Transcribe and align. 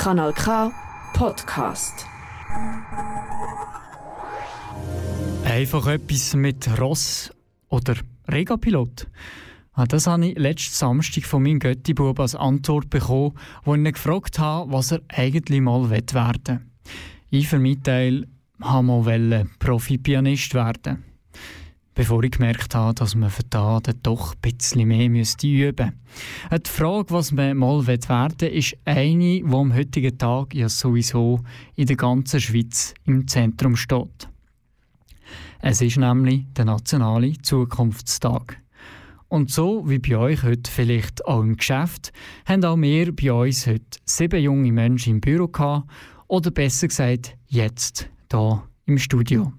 Kanal 0.00 0.32
K 0.32 0.72
Podcast. 1.12 2.06
Einfach 5.44 5.86
etwas 5.88 6.34
mit 6.34 6.80
Ross 6.80 7.30
oder 7.68 7.96
Regapilot. 8.26 9.08
Ah, 9.74 9.84
das 9.84 10.06
habe 10.06 10.28
ich 10.28 10.38
letzten 10.38 10.72
Samstag 10.74 11.24
von 11.24 11.42
meinem 11.42 11.58
Göttibub 11.58 12.18
als 12.18 12.34
Antwort 12.34 12.88
bekommen, 12.88 13.34
wo 13.64 13.74
ich 13.74 13.80
ihn 13.80 13.92
gefragt 13.92 14.38
habe, 14.38 14.72
was 14.72 14.90
er 14.90 15.02
eigentlich 15.08 15.60
mal 15.60 15.90
werden 16.14 16.46
will. 16.46 16.60
Ich 17.28 17.48
für 17.48 17.58
meinen 17.58 17.82
Teil 17.82 18.26
habe 18.58 18.86
mal 18.86 19.04
Profi-Pianist 19.58 20.54
werden 20.54 21.09
bevor 21.94 22.22
ich 22.22 22.32
gemerkt 22.32 22.74
habe, 22.74 22.94
dass 22.94 23.14
man 23.14 23.30
für 23.30 23.42
das 23.44 23.82
doch 24.02 24.34
ein 24.34 24.40
bisschen 24.40 24.88
mehr 24.88 25.06
üben 25.06 25.12
müsste. 25.12 25.46
Die 25.46 26.70
Frage, 26.70 27.10
was 27.10 27.32
man 27.32 27.56
mal 27.56 27.86
werden 27.86 28.32
will, 28.40 28.48
ist 28.48 28.76
eine, 28.84 29.18
die 29.18 29.44
am 29.44 29.74
heutigen 29.74 30.16
Tag 30.16 30.54
ja 30.54 30.68
sowieso 30.68 31.40
in 31.76 31.86
der 31.86 31.96
ganzen 31.96 32.40
Schweiz 32.40 32.94
im 33.04 33.26
Zentrum 33.26 33.76
steht. 33.76 34.28
Es 35.60 35.82
ist 35.82 35.98
nämlich 35.98 36.46
der 36.56 36.64
nationale 36.64 37.34
Zukunftstag. 37.42 38.60
Und 39.28 39.50
so 39.50 39.88
wie 39.88 39.98
bei 39.98 40.16
euch 40.16 40.42
heute 40.42 40.70
vielleicht 40.70 41.24
auch 41.24 41.42
im 41.42 41.56
Geschäft, 41.56 42.12
haben 42.46 42.64
auch 42.64 42.76
wir 42.76 43.14
bei 43.14 43.32
uns 43.32 43.66
heute 43.66 43.84
sieben 44.04 44.42
junge 44.42 44.72
Menschen 44.72 45.14
im 45.14 45.20
Büro 45.20 45.46
gehabt, 45.46 45.88
oder 46.26 46.50
besser 46.50 46.88
gesagt, 46.88 47.36
jetzt 47.46 48.08
hier 48.30 48.62
im 48.86 48.98
Studio. 48.98 49.52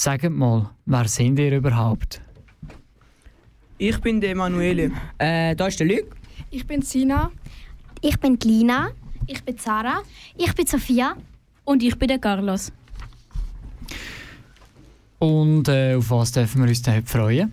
Sagt 0.00 0.30
mal, 0.30 0.70
wer 0.86 1.08
sind 1.08 1.40
ihr 1.40 1.56
überhaupt? 1.56 2.20
Ich 3.78 4.00
bin 4.00 4.20
der 4.20 4.30
Emanuele. 4.30 4.92
Äh, 5.18 5.56
da 5.56 5.66
ist 5.66 5.80
der 5.80 5.88
Luc. 5.88 6.14
Ich 6.50 6.64
bin 6.64 6.82
Sina. 6.82 7.32
Ich 8.00 8.16
bin 8.20 8.38
Lina. 8.44 8.92
Ich 9.26 9.42
bin 9.42 9.58
Sarah. 9.58 10.04
Ich 10.36 10.54
bin 10.54 10.68
Sophia. 10.68 11.16
Und 11.64 11.82
ich 11.82 11.98
bin 11.98 12.06
der 12.06 12.20
Carlos. 12.20 12.70
Und 15.18 15.66
äh, 15.66 15.96
auf 15.96 16.12
was 16.12 16.30
dürfen 16.30 16.62
wir 16.62 16.68
uns 16.68 16.80
denn 16.80 16.94
heute 16.94 17.06
freuen? 17.08 17.52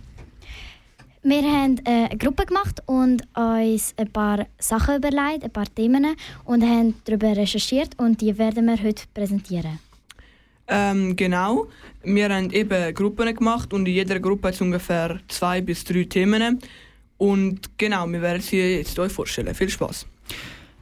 Wir 1.24 1.42
haben 1.42 1.78
äh, 1.78 2.10
eine 2.10 2.16
Gruppe 2.16 2.46
gemacht 2.46 2.80
und 2.86 3.24
uns 3.36 3.92
ein 3.96 4.12
paar 4.12 4.46
Sachen 4.60 4.98
überlegt, 4.98 5.42
ein 5.42 5.50
paar 5.50 5.74
Themen 5.74 6.14
und 6.44 6.62
haben 6.62 6.94
darüber 7.06 7.36
recherchiert 7.36 7.98
und 7.98 8.20
die 8.20 8.38
werden 8.38 8.66
wir 8.66 8.80
heute 8.80 9.02
präsentieren. 9.12 9.80
Ähm, 10.68 11.16
genau. 11.16 11.66
Wir 12.02 12.28
haben 12.28 12.50
eben 12.50 12.94
Gruppen 12.94 13.34
gemacht 13.34 13.72
und 13.72 13.88
in 13.88 13.94
jeder 13.94 14.20
Gruppe 14.20 14.48
hat 14.48 14.54
es 14.54 14.60
ungefähr 14.60 15.18
zwei 15.28 15.60
bis 15.60 15.84
drei 15.84 16.04
Themen. 16.04 16.60
Und 17.18 17.78
genau, 17.78 18.06
wir 18.06 18.22
werden 18.22 18.42
sie 18.42 18.58
jetzt 18.58 18.98
euch 18.98 19.12
vorstellen. 19.12 19.54
Viel 19.54 19.70
Spaß. 19.70 20.06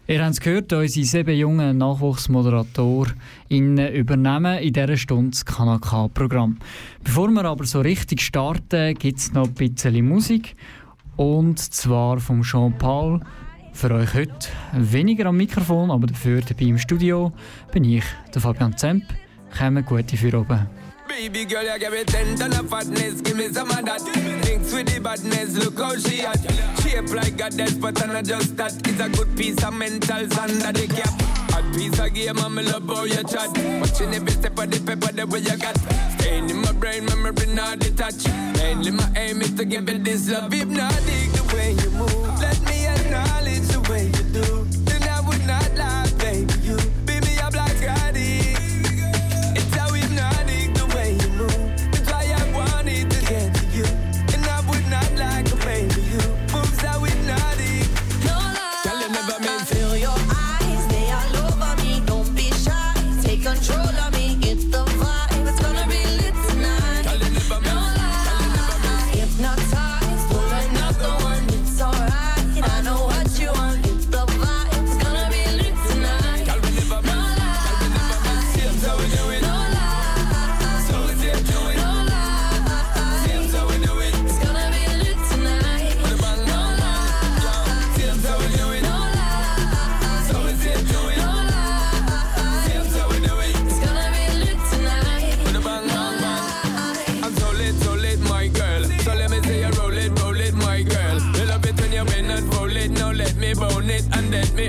Ihr 0.06 0.22
habt 0.22 0.32
es 0.32 0.40
gehört, 0.40 0.70
unsere 0.70 1.06
sieben 1.06 1.34
jungen 1.34 1.78
NachwuchsmoderatorInnen 1.78 3.94
übernehmen 3.94 4.58
in 4.58 4.74
dieser 4.74 4.98
Stunde 4.98 5.30
das 5.30 5.46
Kanal-K-Programm. 5.46 6.58
Bevor 7.02 7.30
wir 7.30 7.46
aber 7.46 7.64
so 7.64 7.80
richtig 7.80 8.20
starten, 8.20 8.94
gibt 8.96 9.18
es 9.18 9.32
noch 9.32 9.46
ein 9.46 9.54
bisschen 9.54 10.06
Musik. 10.06 10.56
Und 11.16 11.58
zwar 11.58 12.20
vom 12.20 12.42
Jean-Paul. 12.42 13.20
Für 13.72 13.92
euch 13.92 14.12
heute 14.12 14.48
weniger 14.74 15.24
am 15.26 15.38
Mikrofon, 15.38 15.90
aber 15.90 16.06
dafür 16.06 16.42
dabei 16.42 16.66
im 16.66 16.76
Studio 16.76 17.32
bin 17.72 17.84
ich, 17.84 18.04
der 18.34 18.42
Fabian 18.42 18.76
Zemp 18.76 19.04
kommen 19.56 19.84
gute 19.84 20.16
für 20.16 20.34
oben. 20.34 20.66
Baby 21.08 21.44
girl, 21.44 21.62
you 21.62 21.78
give 21.78 21.92
me 21.92 22.04
ten 22.04 22.34
ton 22.34 22.52
of 22.52 22.68
fatness, 22.68 23.20
give 23.22 23.36
me 23.36 23.48
some 23.48 23.70
of 23.70 23.84
that. 23.84 24.00
Thinks 24.00 24.72
with 24.74 24.92
the 24.92 25.00
badness, 25.00 25.54
look 25.56 25.78
how 25.78 25.96
she 25.96 26.22
at. 26.22 26.40
Shape 26.82 27.14
like 27.14 27.36
death, 27.36 27.80
but 27.80 28.02
I'm 28.02 28.12
not 28.12 28.24
just 28.24 28.56
that. 28.56 28.72
It's 28.88 29.00
a 29.00 29.08
good 29.08 29.36
piece 29.36 29.62
of 29.62 29.74
mental 29.74 30.16
under 30.16 30.72
the 30.72 30.86
cap. 30.88 31.14
A 31.56 31.62
piece 31.76 31.98
of 32.00 32.12
game, 32.14 32.38
I'm 32.38 32.56
love 32.56 32.88
how 32.88 33.04
you 33.04 33.22
chat. 33.22 33.48
Watching 33.80 34.14
every 34.14 34.32
step 34.32 34.58
of 34.58 34.70
the 34.70 34.80
paper, 34.80 35.12
the 35.12 35.26
way 35.26 35.40
you 35.40 35.56
got. 35.56 35.76
Staying 36.18 36.50
in 36.50 36.56
my 36.62 36.72
brain, 36.72 37.04
memory 37.04 37.46
not 37.54 37.78
detached. 37.78 38.28
Mainly 38.56 38.90
my 38.90 39.08
aim 39.14 39.40
is 39.40 39.52
to 39.54 39.64
give 39.64 39.88
it 39.88 40.02
this 40.04 40.28
love. 40.28 40.52
Hypnotic 40.52 41.32
the 41.32 41.52
way 41.54 41.72
you 41.72 41.90
move. 41.90 42.23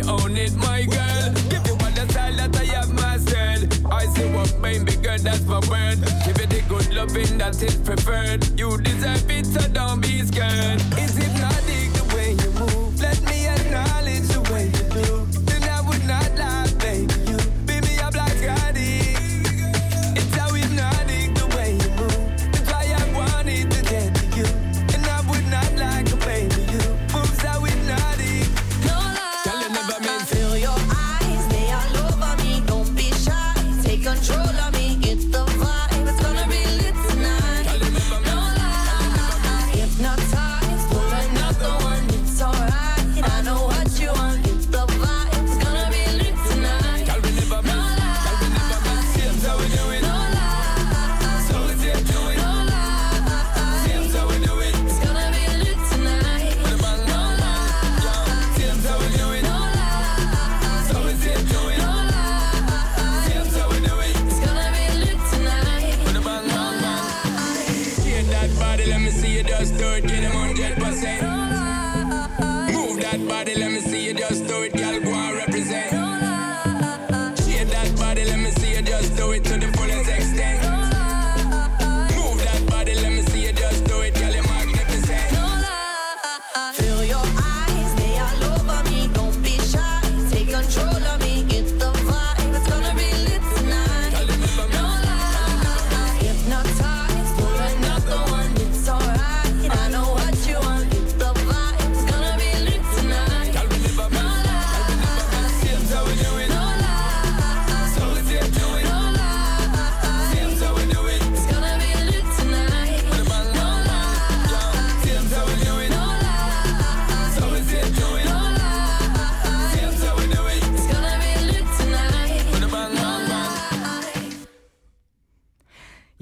own 0.08 0.38
it, 0.38 0.56
my 0.56 0.84
girl. 0.84 1.34
Give 1.50 1.66
you 1.66 1.74
all 1.74 1.92
the 1.92 2.08
style 2.10 2.36
that 2.36 2.56
I 2.58 2.66
have 2.76 2.94
myself. 2.94 3.86
I 3.92 4.06
see 4.08 4.30
what 4.34 4.58
made 4.60 4.84
me 4.84 4.96
girl, 4.98 5.18
that's 5.18 5.46
my 5.46 5.60
word. 5.70 6.00
Give 6.26 6.38
you 6.40 6.48
the 6.48 6.64
good 6.68 6.94
loving 6.94 7.38
that 7.38 7.62
is 7.62 7.76
preferred. 7.76 8.60
You 8.60 8.78
deserve 8.82 9.30
it, 9.30 9.46
so 9.46 9.62
don't 9.70 10.02
be 10.02 10.22
scared. 10.22 10.82
Is 10.98 11.18
it 11.18 11.34
not 11.40 11.60
the 11.70 11.95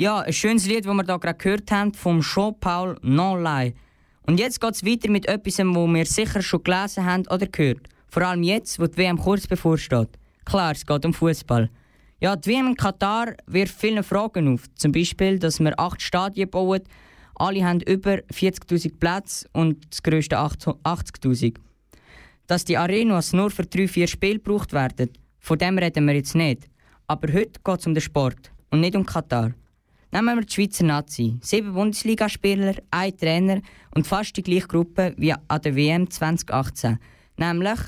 Ja, 0.03 0.19
ein 0.19 0.33
schönes 0.33 0.65
Lied, 0.65 0.85
das 0.85 0.93
wir 0.93 1.03
da 1.03 1.15
gerade 1.15 1.37
gehört 1.37 1.71
haben, 1.71 1.93
vom 1.93 2.19
Jean-Paul 2.19 2.97
Nonlai. 3.03 3.73
Und 4.23 4.37
jetzt 4.37 4.59
geht 4.59 4.75
es 4.75 4.83
weiter 4.83 5.09
mit 5.09 5.29
etwas, 5.29 5.59
wo 5.59 5.87
wir 5.87 6.05
sicher 6.05 6.41
schon 6.41 6.61
gelesen 6.61 7.05
haben 7.05 7.25
oder 7.29 7.47
gehört. 7.47 7.87
Vor 8.09 8.23
allem 8.23 8.43
jetzt, 8.43 8.79
wo 8.79 8.85
die 8.85 8.97
WM 8.97 9.17
kurz 9.17 9.47
bevorsteht. 9.47 10.09
Klar, 10.43 10.73
es 10.73 10.85
geht 10.85 11.05
um 11.05 11.13
Fußball. 11.13 11.69
Ja, 12.19 12.35
die 12.35 12.49
WM 12.49 12.67
in 12.67 12.75
Katar 12.75 13.37
wirft 13.45 13.79
viele 13.79 14.03
Fragen 14.03 14.53
auf. 14.53 14.63
Zum 14.75 14.91
Beispiel, 14.91 15.39
dass 15.39 15.61
wir 15.61 15.79
acht 15.79 16.01
Stadien 16.01 16.49
bauen. 16.49 16.81
Alle 17.35 17.65
haben 17.65 17.79
über 17.79 18.15
40.000 18.15 18.99
Plätze 18.99 19.47
und 19.53 19.89
das 19.89 20.03
grösste 20.03 20.37
80.000. 20.37 21.55
Dass 22.47 22.65
die 22.65 22.75
Arenas 22.75 23.31
nur 23.31 23.51
für 23.51 23.65
drei, 23.65 23.87
vier 23.87 24.07
Spiele 24.07 24.39
gebraucht 24.39 24.73
werden, 24.73 25.11
von 25.39 25.57
dem 25.57 25.77
reden 25.77 26.05
wir 26.05 26.15
jetzt 26.15 26.35
nicht. 26.35 26.69
Aber 27.07 27.31
heute 27.31 27.61
geht 27.63 27.79
es 27.79 27.87
um 27.87 27.93
den 27.93 28.01
Sport 28.01 28.51
und 28.69 28.81
nicht 28.81 28.97
um 28.97 29.05
Katar. 29.05 29.53
Nehmen 30.13 30.37
wir 30.37 30.45
die 30.45 30.53
Schweizer 30.53 30.83
Nazi. 30.83 31.39
Sieben 31.41 31.73
Bundesligaspieler, 31.73 32.75
ein 32.91 33.17
Trainer 33.17 33.63
und 33.95 34.05
fast 34.05 34.37
die 34.37 34.43
gleiche 34.43 34.67
Gruppe 34.67 35.15
wie 35.17 35.33
an 35.33 35.61
der 35.63 35.75
WM 35.75 36.07
2018. 36.07 36.99
Nämlich 37.37 37.79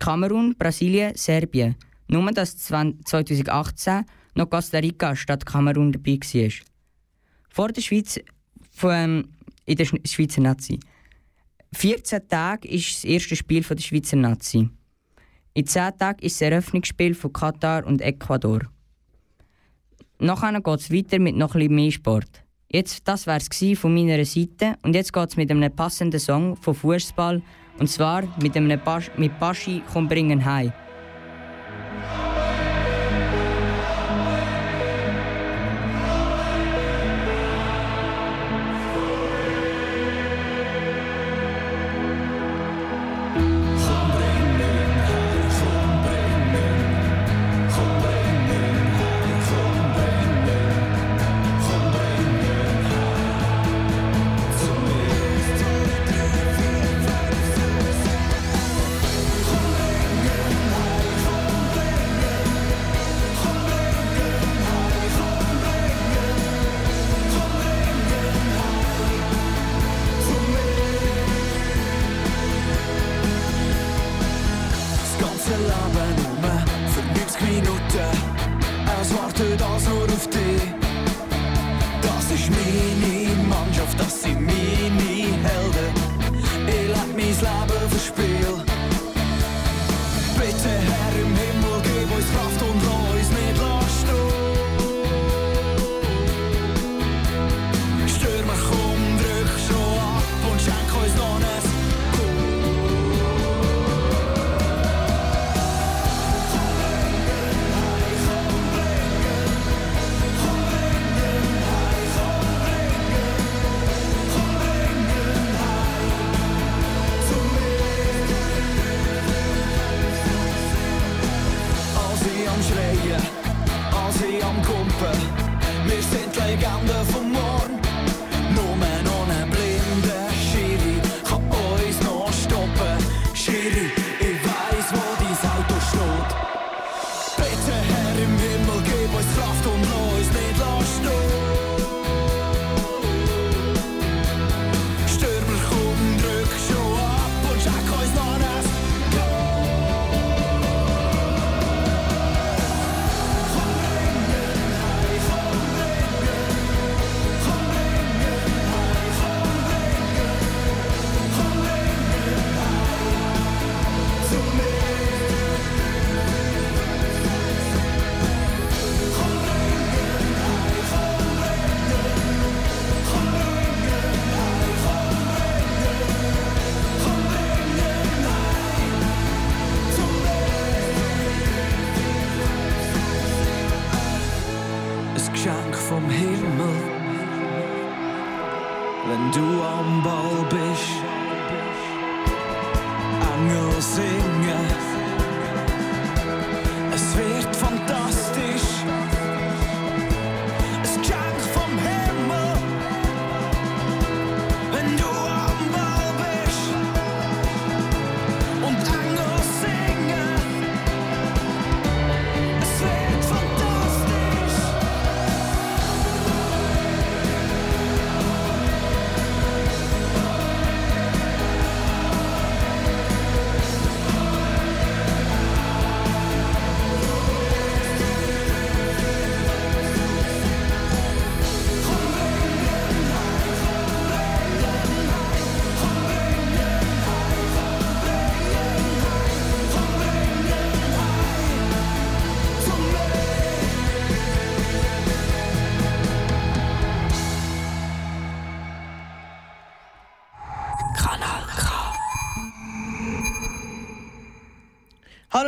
Kamerun, 0.00 0.56
Brasilien, 0.58 1.14
Serbien. 1.14 1.76
Nur 2.08 2.28
dass 2.32 2.58
2018 2.58 4.04
noch 4.34 4.50
Costa 4.50 4.78
Rica 4.78 5.14
statt 5.14 5.46
Kamerun 5.46 5.92
dabei 5.92 6.18
war. 6.18 6.50
Vor 7.50 7.68
der 7.68 7.82
Schweiz, 7.82 8.18
von, 8.72 8.90
ähm, 8.92 9.28
in 9.64 9.76
der 9.76 9.84
Schweizer 9.84 10.40
Nazi. 10.40 10.80
14 11.72 12.26
Tage 12.26 12.66
ist 12.66 12.96
das 12.96 13.04
erste 13.04 13.36
Spiel 13.36 13.62
der 13.62 13.78
Schweizer 13.78 14.16
Nazi. 14.16 14.68
In 15.54 15.66
10 15.68 15.96
Tagen 15.96 16.18
ist 16.18 16.40
das 16.40 16.50
Eröffnungsspiel 16.50 17.14
von 17.14 17.32
Katar 17.32 17.86
und 17.86 18.00
Ecuador. 18.00 18.62
Nachher 20.22 20.60
geht 20.60 20.80
es 20.80 20.92
weiter 20.92 21.18
mit 21.18 21.34
noch 21.34 21.54
etwas 21.54 21.70
mehr 21.70 21.90
Sport. 21.90 22.44
Jetzt, 22.70 23.08
das 23.08 23.26
war 23.26 23.38
es 23.38 23.48
von 23.78 23.94
meiner 23.94 24.22
Seite 24.26 24.76
und 24.82 24.94
jetzt 24.94 25.14
geht 25.14 25.28
es 25.30 25.36
mit 25.36 25.50
einem 25.50 25.74
passenden 25.74 26.20
Song 26.20 26.56
von 26.56 26.74
Fußball 26.74 27.40
und 27.78 27.88
zwar 27.88 28.24
mit 28.42 28.54
einem 28.54 28.78
Bas 28.84 29.10
mit 29.16 29.40
Baschi 29.40 29.82
«Komm 29.90 30.08
bringen 30.08 30.44
heim». 30.44 30.72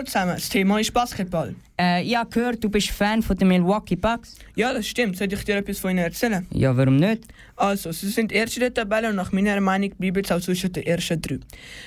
Hallo 0.03 0.11
zusammen, 0.11 0.35
das 0.35 0.49
Thema 0.49 0.81
ist 0.81 0.93
Basketball. 0.93 1.55
Äh, 1.79 2.03
ich 2.03 2.17
habe 2.17 2.29
gehört, 2.29 2.65
du 2.65 2.69
bist 2.69 2.91
Fan 2.91 3.23
von 3.23 3.37
den 3.37 3.47
Milwaukee 3.47 3.95
Bucks. 3.95 4.35
Ja, 4.57 4.73
das 4.73 4.89
stimmt. 4.89 5.17
Soll 5.17 5.33
ich 5.33 5.45
dir 5.45 5.59
etwas 5.59 5.79
von 5.79 5.93
ihnen 5.93 6.01
erzählen? 6.01 6.45
Ja, 6.51 6.77
warum 6.77 6.97
nicht? 6.97 7.23
Also, 7.55 7.93
sie 7.93 8.09
sind 8.09 8.33
erste 8.33 8.59
der 8.59 8.75
Tabelle 8.75 9.11
und 9.11 9.15
nach 9.15 9.31
meiner 9.31 9.61
Meinung 9.61 9.91
bleiben 9.91 10.25
sie 10.25 10.35
auch 10.35 10.41
zwischen 10.41 10.73
den 10.73 10.83
ersten 10.83 11.23
drei. 11.23 11.39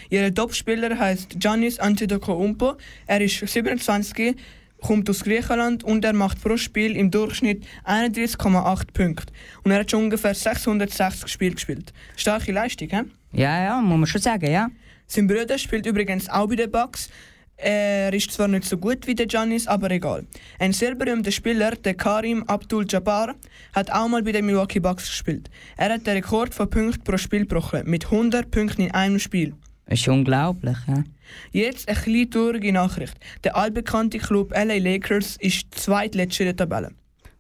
Ihr 0.09 0.33
Topspieler 0.33 0.97
heißt 0.97 1.41
Giannis 1.41 1.77
Antetokounmpo. 1.77 2.77
Er 3.05 3.19
ist 3.19 3.45
27, 3.45 4.37
kommt 4.81 5.09
aus 5.09 5.21
Griechenland 5.21 5.83
und 5.83 6.05
er 6.05 6.13
macht 6.13 6.41
pro 6.41 6.55
Spiel 6.55 6.95
im 6.95 7.11
Durchschnitt 7.11 7.65
31,8 7.83 8.93
Punkte. 8.93 9.33
Und 9.65 9.71
er 9.71 9.79
hat 9.79 9.91
schon 9.91 10.03
ungefähr 10.03 10.33
660 10.33 11.29
Spiele 11.29 11.55
gespielt. 11.55 11.91
Starke 12.15 12.53
Leistung, 12.53 12.87
hä? 12.91 13.01
Ja, 13.33 13.61
ja, 13.61 13.81
muss 13.81 13.97
man 13.97 14.07
schon 14.07 14.21
sagen, 14.21 14.49
ja. 14.49 14.69
Sein 15.05 15.27
Bruder 15.27 15.57
spielt 15.57 15.85
übrigens 15.85 16.29
auch 16.29 16.47
bei 16.47 16.55
den 16.55 16.71
Bucks. 16.71 17.09
Er 17.57 18.13
ist 18.13 18.31
zwar 18.31 18.49
nicht 18.49 18.65
so 18.65 18.77
gut 18.77 19.07
wie 19.07 19.15
der 19.15 19.27
Giannis, 19.27 19.65
aber 19.65 19.89
egal. 19.89 20.25
Ein 20.59 20.73
sehr 20.73 20.93
berühmter 20.93 21.31
Spieler, 21.31 21.71
der 21.71 21.93
Karim 21.93 22.43
Abdul-Jabbar, 22.43 23.35
hat 23.73 23.91
auch 23.91 24.07
mal 24.09 24.23
bei 24.23 24.33
den 24.33 24.45
Milwaukee 24.45 24.79
Bucks 24.79 25.07
gespielt. 25.07 25.49
Er 25.77 25.93
hat 25.93 26.05
den 26.05 26.15
Rekord 26.15 26.53
von 26.53 26.69
Punkten 26.69 27.03
pro 27.03 27.17
Spiel 27.17 27.41
gebrochen, 27.41 27.89
mit 27.89 28.05
100 28.05 28.51
Punkten 28.51 28.81
in 28.81 28.91
einem 28.91 29.19
Spiel. 29.19 29.53
Das 29.85 29.99
ist 29.99 30.07
unglaublich, 30.07 30.77
ja. 30.87 31.03
Jetzt 31.51 31.87
eine 31.87 31.97
kleine 31.97 32.29
traurige 32.29 32.73
Nachricht. 32.73 33.15
Der 33.43 33.55
allbekannte 33.55 34.17
Club 34.17 34.51
LA 34.51 34.77
Lakers 34.77 35.37
ist 35.37 35.73
zweitletzter 35.75 36.41
in 36.41 36.47
der 36.47 36.55
Tabelle. 36.57 36.91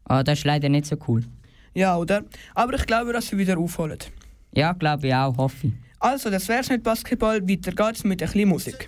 Ah, 0.05 0.23
das 0.23 0.39
ist 0.39 0.45
leider 0.45 0.69
nicht 0.69 0.85
so 0.85 0.95
cool. 1.07 1.23
Ja, 1.73 1.97
oder? 1.97 2.23
Aber 2.53 2.75
ich 2.75 2.85
glaube, 2.85 3.11
dass 3.11 3.27
sie 3.27 3.37
wieder 3.37 3.57
aufholen. 3.57 3.99
Ja, 4.53 4.71
glaube 4.71 5.07
ich 5.07 5.13
auch, 5.13 5.35
hoffe 5.37 5.67
ich. 5.67 5.73
Also, 5.99 6.29
das 6.29 6.47
wär's 6.47 6.69
mit 6.69 6.83
Basketball. 6.83 7.41
Weiter 7.47 7.71
geht's 7.71 8.03
mit 8.03 8.21
ein 8.21 8.27
bisschen 8.27 8.49
Musik. 8.49 8.87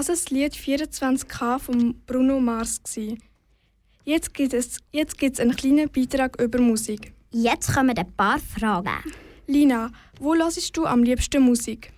Das 0.00 0.08
war 0.08 0.14
das 0.14 0.30
Lied 0.30 0.54
24K 0.54 1.58
von 1.58 1.94
Bruno 2.06 2.40
Mars. 2.40 2.80
Jetzt 4.04 4.32
gibt 4.32 4.54
es 4.54 4.78
jetzt 4.92 5.18
gibt's 5.18 5.38
einen 5.38 5.54
kleinen 5.54 5.90
Beitrag 5.90 6.40
über 6.40 6.58
Musik. 6.58 7.12
Jetzt 7.32 7.74
kommen 7.74 7.94
ein 7.94 8.12
paar 8.16 8.38
Fragen. 8.38 8.96
Lina, 9.46 9.90
wo 10.18 10.34
hörst 10.34 10.74
du 10.74 10.86
am 10.86 11.02
liebsten 11.02 11.42
Musik? 11.42 11.92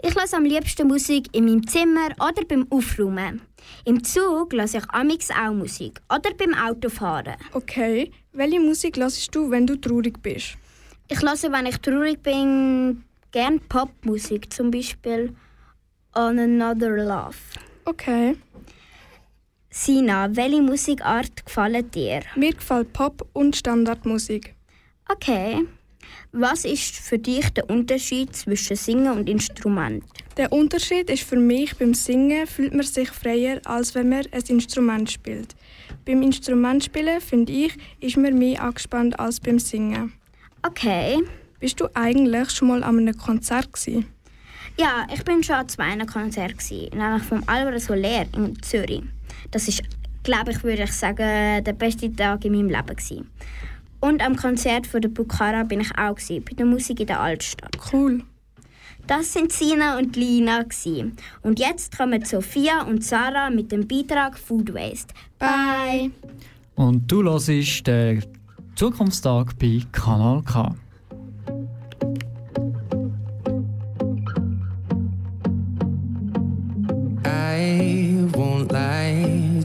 Ich 0.00 0.14
höre 0.14 0.32
am 0.34 0.44
liebsten 0.44 0.86
Musik 0.86 1.26
in 1.32 1.46
meinem 1.46 1.66
Zimmer 1.66 2.10
oder 2.20 2.44
beim 2.46 2.64
Aufräumen. 2.70 3.40
Im 3.84 4.04
Zug 4.04 4.52
höre 4.52 4.64
ich 4.64 4.90
amix 4.90 5.28
auch 5.32 5.52
Musik 5.52 6.00
oder 6.08 6.32
beim 6.34 6.54
Autofahren. 6.54 7.34
Okay, 7.54 8.12
welche 8.34 8.60
Musik 8.60 8.98
hörst 8.98 9.34
du, 9.34 9.50
wenn 9.50 9.66
du 9.66 9.74
traurig 9.74 10.22
bist? 10.22 10.56
Ich 11.08 11.20
höre, 11.20 11.50
wenn 11.50 11.66
ich 11.66 11.78
traurig 11.78 12.22
bin, 12.22 13.02
gern 13.32 13.58
Popmusik, 13.68 14.52
zum 14.52 14.70
Beispiel 14.70 15.34
On 16.18 16.36
Another 16.36 16.96
Love. 16.96 17.36
Okay. 17.84 18.34
Sina, 19.70 20.28
welche 20.34 20.60
Musikart 20.60 21.46
gefällt 21.46 21.94
dir? 21.94 22.22
Mir 22.34 22.54
gefällt 22.54 22.92
Pop 22.92 23.28
und 23.34 23.54
Standardmusik. 23.54 24.56
Okay. 25.08 25.64
Was 26.32 26.64
ist 26.64 26.96
für 26.96 27.20
dich 27.20 27.50
der 27.50 27.70
Unterschied 27.70 28.34
zwischen 28.34 28.74
Singen 28.74 29.16
und 29.16 29.28
Instrument? 29.28 30.02
Der 30.36 30.52
Unterschied 30.52 31.08
ist 31.08 31.22
für 31.22 31.36
mich, 31.36 31.76
beim 31.76 31.94
Singen 31.94 32.48
fühlt 32.48 32.74
man 32.74 32.84
sich 32.84 33.10
freier, 33.10 33.60
als 33.64 33.94
wenn 33.94 34.08
man 34.08 34.26
ein 34.32 34.42
Instrument 34.48 35.08
spielt. 35.08 35.54
Beim 36.04 36.22
Instrumentspielen, 36.22 37.20
finde 37.20 37.52
ich, 37.52 37.76
ist 38.00 38.16
man 38.16 38.36
mehr 38.36 38.60
angespannt 38.60 39.20
als 39.20 39.38
beim 39.38 39.60
Singen. 39.60 40.14
Okay. 40.66 41.22
Bist 41.60 41.80
du 41.80 41.86
eigentlich 41.94 42.50
schon 42.50 42.68
mal 42.68 42.82
an 42.82 42.98
einem 42.98 43.16
Konzert 43.16 43.72
gewesen? 43.72 44.06
Ja, 44.80 45.06
ich 45.12 45.24
bin 45.24 45.42
schon 45.42 45.56
an 45.56 45.68
zwei 45.68 45.96
Konzerten, 46.06 46.56
gewesen, 46.56 46.96
nämlich 46.96 47.24
vom 47.24 47.42
Alvaro 47.46 47.78
Soler 47.78 48.26
in 48.36 48.62
Zürich. 48.62 49.02
Das 49.50 49.66
ist, 49.66 49.82
glaube 50.22 50.52
ich, 50.52 50.62
würde 50.62 50.84
ich 50.84 50.92
sagen, 50.92 51.64
der 51.64 51.72
beste 51.72 52.14
Tag 52.14 52.44
in 52.44 52.52
meinem 52.52 52.68
Leben 52.68 52.86
gewesen. 52.86 53.28
Und 54.00 54.24
am 54.24 54.36
Konzert 54.36 54.86
von 54.86 55.00
der 55.00 55.08
Bukhara 55.08 55.64
bin 55.64 55.80
ich 55.80 55.90
auch 55.98 56.14
gewesen, 56.14 56.44
bei 56.44 56.54
der 56.54 56.66
Musik 56.66 57.00
in 57.00 57.08
der 57.08 57.18
Altstadt. 57.18 57.76
Cool. 57.92 58.22
Das 59.08 59.32
sind 59.32 59.50
Sina 59.50 59.98
und 59.98 60.14
Lina 60.14 60.62
gewesen. 60.62 61.16
Und 61.42 61.58
jetzt 61.58 61.96
kommen 61.96 62.24
Sophia 62.24 62.82
und 62.82 63.02
Sarah 63.02 63.50
mit 63.50 63.72
dem 63.72 63.88
Beitrag 63.88 64.38
Food 64.38 64.72
Waste. 64.72 65.12
Bye. 65.38 66.12
Und 66.76 67.10
du 67.10 67.24
hörst 67.24 67.86
den 67.86 68.22
Zukunftstag 68.76 69.58
bei 69.58 69.80
Kanal 69.90 70.42
K. 70.42 70.72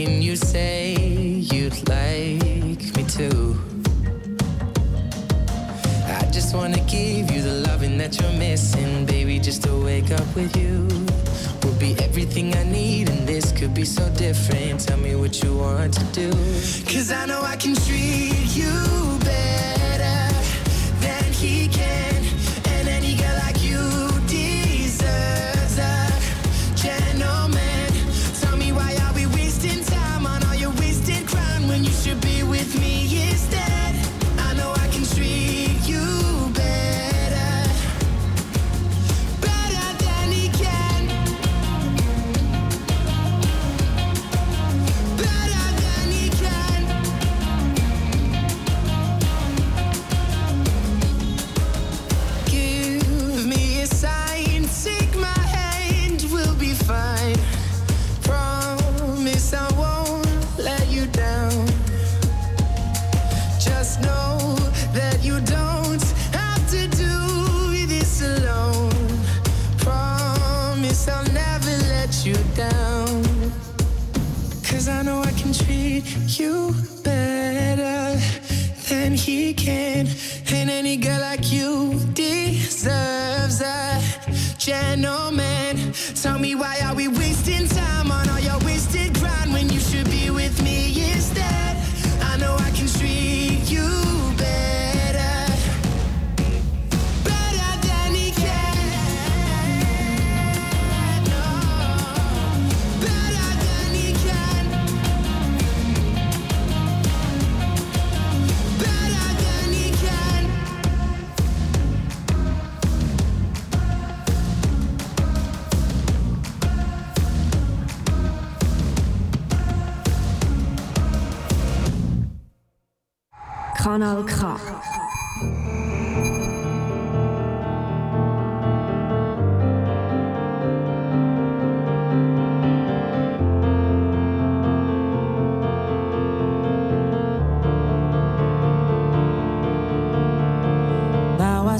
The 0.00 0.12
you 0.12 0.34
say 0.34 0.94
you'd 0.94 1.76
like 1.86 2.96
me 2.96 3.04
to. 3.18 3.54
I 6.06 6.24
just 6.32 6.54
wanna 6.54 6.80
give 6.86 7.30
you 7.30 7.42
the 7.42 7.62
loving 7.68 7.98
that 7.98 8.18
you're 8.18 8.32
missing, 8.32 9.04
baby. 9.04 9.38
Just 9.38 9.62
to 9.64 9.74
wake 9.84 10.10
up 10.10 10.34
with 10.34 10.56
you 10.56 10.88
will 11.62 11.78
be 11.78 11.94
everything 12.02 12.54
I 12.56 12.62
need, 12.62 13.10
and 13.10 13.28
this 13.28 13.52
could 13.52 13.74
be 13.74 13.84
so 13.84 14.08
different. 14.14 14.80
Tell 14.80 14.96
me 14.96 15.16
what 15.16 15.42
you 15.42 15.54
want 15.54 15.92
to 15.92 16.04
do. 16.14 16.30
Cause 16.90 17.12
I 17.12 17.26
know 17.26 17.42
I 17.42 17.56
can 17.56 17.74
treat 17.74 18.56
you 18.56 18.99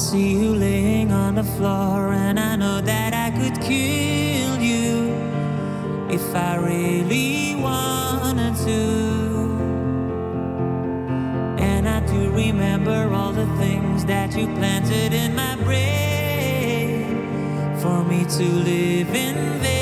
see 0.01 0.33
you 0.33 0.55
laying 0.55 1.13
on 1.13 1.35
the 1.35 1.45
floor, 1.45 2.13
and 2.15 2.41
I 2.41 2.57
know 2.57 2.81
that 2.81 3.13
I 3.13 3.31
could 3.39 3.61
kill 3.61 4.57
you 4.59 5.13
if 6.09 6.35
I 6.35 6.57
really 6.57 7.55
wanted 7.57 8.57
to. 8.65 8.81
And 11.63 11.87
I 11.87 12.01
do 12.07 12.31
remember 12.31 13.13
all 13.13 13.33
the 13.33 13.47
things 13.59 14.07
that 14.07 14.35
you 14.35 14.47
planted 14.57 15.13
in 15.13 15.35
my 15.35 15.57
brain 15.57 17.17
for 17.79 18.03
me 18.03 18.25
to 18.25 18.43
live 18.43 19.15
in 19.15 19.61
vain. 19.61 19.80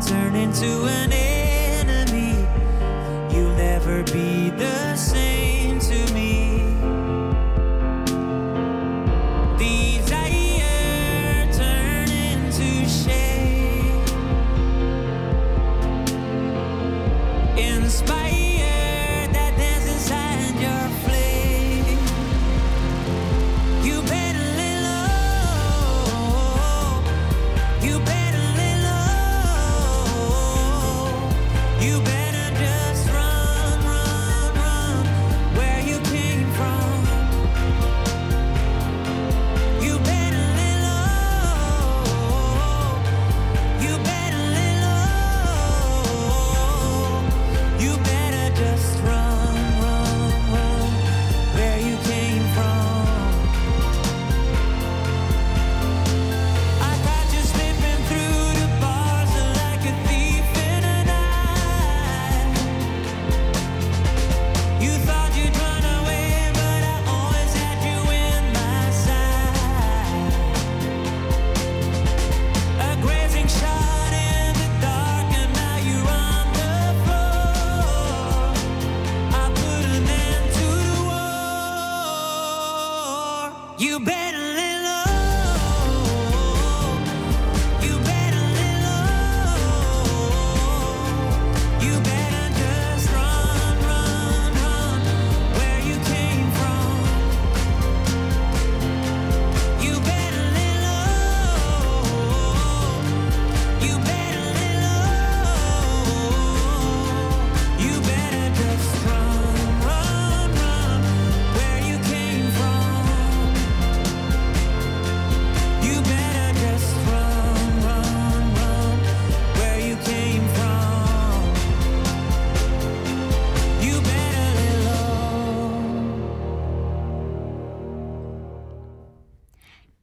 turn 0.00 0.36
into 0.36 0.84
an 0.86 1.27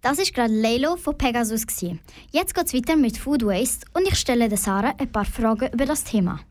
Das 0.06 0.20
ist 0.20 0.36
gerade 0.36 0.54
Lelo 0.54 0.98
von 0.98 1.18
Pegasus. 1.18 1.66
Gewesen. 1.66 2.00
Jetzt 2.30 2.54
geht 2.54 2.68
es 2.68 2.76
weiter 2.76 2.96
mit 2.96 3.18
Food 3.18 3.44
Waste 3.44 3.88
und 3.96 4.08
ich 4.08 4.20
stelle 4.20 4.48
der 4.48 4.60
Sarah 4.60 4.94
ein 5.00 5.12
paar 5.12 5.26
Fragen 5.26 5.74
über 5.74 5.88
das 5.88 6.04
Thema. 6.04 6.42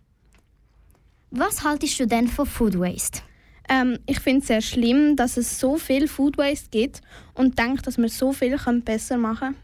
Was 1.30 1.62
haltest 1.62 2.00
du 2.00 2.06
denn 2.08 2.26
von 2.26 2.46
Food 2.46 2.76
Waste? 2.76 3.20
Ähm, 3.68 4.00
ich 4.06 4.18
finde 4.18 4.40
es 4.40 4.48
sehr 4.48 4.60
schlimm, 4.60 5.14
dass 5.14 5.36
es 5.36 5.60
so 5.60 5.76
viel 5.76 6.08
Food 6.08 6.36
Waste 6.36 6.68
gibt 6.70 7.00
und 7.34 7.56
denke, 7.56 7.82
dass 7.82 7.96
wir 7.96 8.08
so 8.08 8.32
viel 8.32 8.58
können 8.58 8.82
besser 8.82 9.18
machen 9.18 9.50
können. 9.50 9.56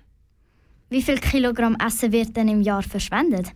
Wie 0.89 1.03
viel 1.03 1.19
Kilogramm 1.19 1.77
Essen 1.85 2.13
wird 2.13 2.37
denn 2.37 2.47
im 2.47 2.61
Jahr 2.61 2.85
verschwendet? 2.85 3.51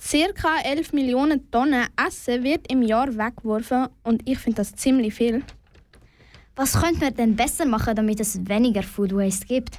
Circa 0.00 0.56
11 0.64 0.94
Millionen 0.94 1.50
Tonnen 1.50 1.86
Essen 2.02 2.42
wird 2.44 2.72
im 2.72 2.80
Jahr 2.80 3.08
weggeworfen 3.14 3.88
und 4.04 4.26
ich 4.26 4.38
finde 4.38 4.56
das 4.56 4.74
ziemlich 4.74 5.12
viel. 5.12 5.42
Was 6.56 6.72
könnte 6.72 7.04
man 7.04 7.14
denn 7.14 7.36
besser 7.36 7.66
machen, 7.66 7.94
damit 7.94 8.18
es 8.18 8.48
weniger 8.48 8.82
Food 8.82 9.14
Waste 9.14 9.46
gibt? 9.46 9.78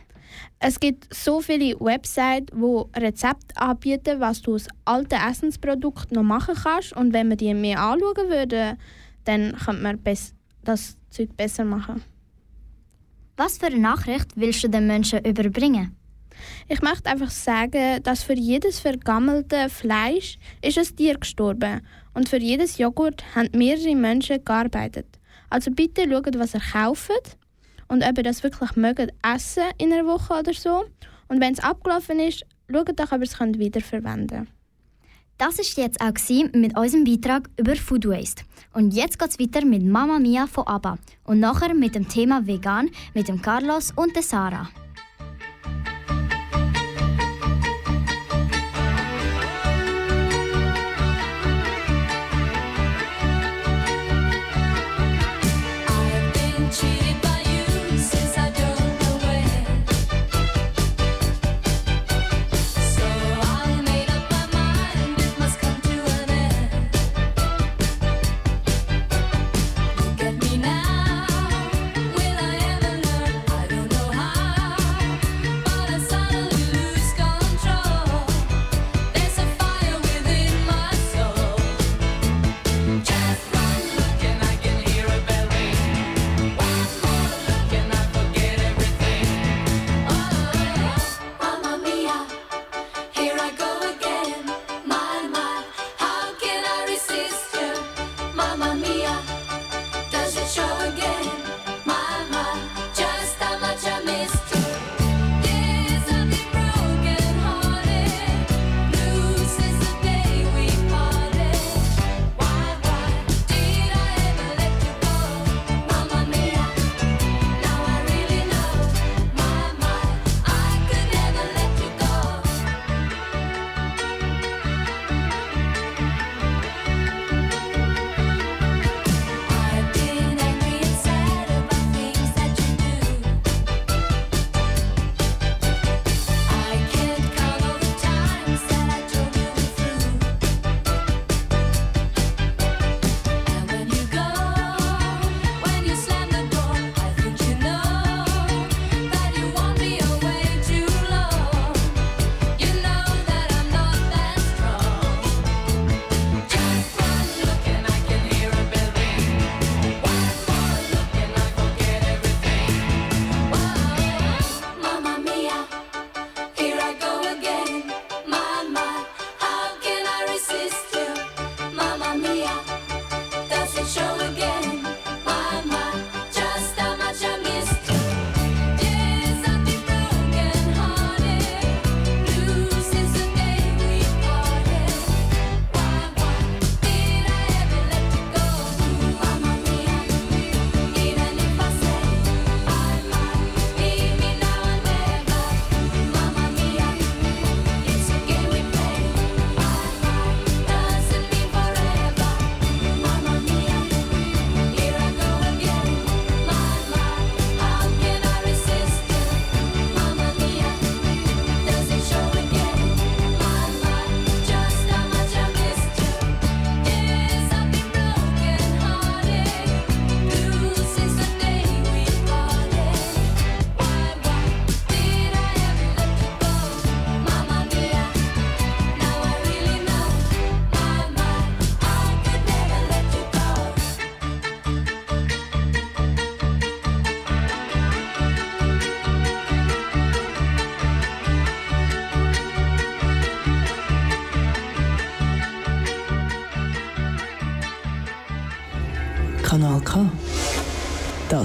Es 0.60 0.80
gibt 0.80 1.12
so 1.12 1.42
viele 1.42 1.80
Websites, 1.80 2.56
wo 2.56 2.90
Rezepte 2.96 3.58
anbieten, 3.58 4.20
was 4.20 4.44
du 4.44 4.54
aus 4.54 4.68
alten 4.86 5.16
Essensprodukten 5.16 6.16
noch 6.16 6.24
machen 6.24 6.54
kannst. 6.56 6.94
Und 6.94 7.14
wenn 7.14 7.30
wir 7.30 7.36
die 7.36 7.56
mehr 7.56 7.82
anschauen 7.82 8.30
würden, 8.30 8.78
dann 9.26 9.56
könnte 9.58 9.82
man 9.82 10.00
das 10.64 10.98
Zeug 11.10 11.36
besser 11.36 11.66
machen. 11.66 12.04
Was 13.38 13.58
für 13.58 13.68
eine 13.68 13.80
Nachricht 13.80 14.36
willst 14.36 14.64
du 14.64 14.68
den 14.68 14.86
Menschen 14.86 15.26
überbringen? 15.26 15.96
Ich 16.68 16.84
möchte 16.84 17.10
einfach 17.10 17.32
sagen, 17.32 18.04
dass 18.04 18.22
für 18.22 18.34
jedes 18.34 18.80
vergammelte 18.80 19.70
Fleisch 19.70 20.38
ist 20.62 20.78
ein 20.78 20.96
Tier 20.96 21.18
gestorben 21.18 21.82
und 22.14 22.30
für 22.30 22.38
jedes 22.38 22.78
Joghurt 22.78 23.24
haben 23.36 23.50
mehrere 23.58 23.96
Menschen 23.96 24.46
gearbeitet. 24.46 25.17
Also 25.50 25.72
bitte 25.72 26.10
schaut, 26.10 26.38
was 26.40 26.54
ihr 26.54 26.62
kauft 26.62 27.38
und 27.88 28.04
ob 28.04 28.18
ihr 28.18 28.24
das 28.24 28.44
wirklich 28.44 28.76
mögt 28.76 29.14
essen 29.24 29.64
in 29.78 29.94
einer 29.94 30.06
Woche 30.06 30.34
oder 30.34 30.54
so. 30.54 30.86
Und 31.28 31.42
wenn 31.42 31.54
es 31.54 31.60
abgelaufen 31.60 32.20
ist, 32.20 32.46
schaut 32.72 33.00
doch, 33.00 33.12
ob 33.12 33.20
ihr 33.20 33.24
es 33.24 33.40
wiederverwenden 33.40 34.46
könnt. 34.46 34.50
Das 35.38 35.60
ist 35.60 35.78
jetzt 35.78 36.02
auch 36.02 36.14
mit 36.54 36.76
unserem 36.76 37.04
Beitrag 37.04 37.48
über 37.58 37.76
Food 37.76 38.08
Waste. 38.08 38.44
Und 38.74 38.96
jetzt 38.96 39.20
geht's 39.20 39.40
weiter 39.40 39.64
mit 39.64 39.84
Mama 39.84 40.18
Mia 40.18 40.48
von 40.48 40.66
ABBA 40.66 40.98
und 41.26 41.40
nachher 41.40 41.76
mit 41.76 41.94
dem 41.94 42.08
Thema 42.08 42.48
Vegan 42.48 42.90
mit 43.14 43.28
dem 43.28 43.40
Carlos 43.40 43.94
und 43.96 44.16
der 44.16 44.24
Sarah. 44.24 44.68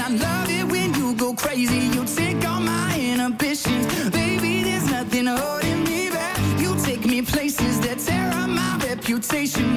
I 0.00 0.08
love 0.10 0.50
it 0.50 0.64
when 0.72 0.94
you 0.94 1.14
go 1.14 1.34
crazy. 1.34 1.88
You 1.94 2.04
take 2.04 2.44
all 2.48 2.60
my 2.60 2.98
inhibitions, 2.98 3.86
baby. 4.10 4.62
There's 4.62 4.90
nothing 4.90 5.26
holding 5.26 5.84
me 5.84 6.10
back. 6.10 6.38
You 6.60 6.76
take 6.84 7.04
me 7.04 7.22
places 7.22 7.80
that 7.80 7.98
tear 7.98 8.30
up 8.32 8.48
my 8.48 8.78
reputation, 8.86 9.76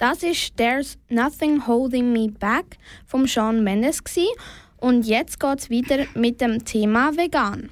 Das 0.00 0.22
ist 0.22 0.56
There's 0.56 0.96
Nothing 1.10 1.66
Holding 1.66 2.10
Me 2.10 2.30
Back 2.30 2.78
vom 3.04 3.26
Sean 3.26 3.62
Mendes 3.62 4.02
gsi 4.02 4.26
und 4.78 5.04
jetzt 5.06 5.38
geht's 5.38 5.70
weiter 5.70 6.06
mit 6.14 6.40
dem 6.40 6.64
Thema 6.64 7.14
vegan. 7.14 7.68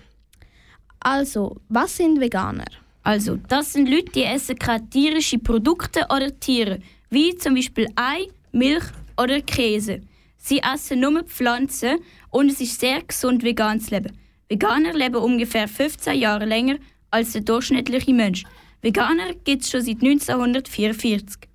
Also, 1.00 1.56
was 1.70 1.96
sind 1.96 2.20
Veganer? 2.20 2.70
Also, 3.02 3.38
das 3.48 3.72
sind 3.72 3.88
Leute, 3.88 4.12
die 4.12 4.24
essen 4.24 4.58
keine 4.58 4.90
tierische 4.90 5.38
Produkte 5.38 6.04
oder 6.14 6.38
Tiere, 6.38 6.80
wie 7.08 7.34
zum 7.34 7.54
Beispiel 7.54 7.88
Ei, 7.96 8.26
Milch 8.52 8.84
oder 9.16 9.40
Käse. 9.40 10.02
Sie 10.36 10.58
essen 10.58 11.00
nur 11.00 11.22
Pflanzen 11.22 12.00
und 12.28 12.50
es 12.50 12.60
ist 12.60 12.78
sehr 12.78 13.02
gesund, 13.04 13.42
vegan 13.42 13.80
zu 13.80 13.94
leben. 13.94 14.12
Veganer 14.50 14.92
leben 14.92 15.16
ungefähr 15.16 15.66
15 15.66 16.18
Jahre 16.18 16.44
länger 16.44 16.76
als 17.10 17.32
der 17.32 17.40
durchschnittliche 17.40 18.12
Mensch. 18.12 18.44
Veganer 18.82 19.32
gibt 19.44 19.62
es 19.62 19.70
schon 19.70 19.80
seit 19.80 20.02
1944. 20.02 21.47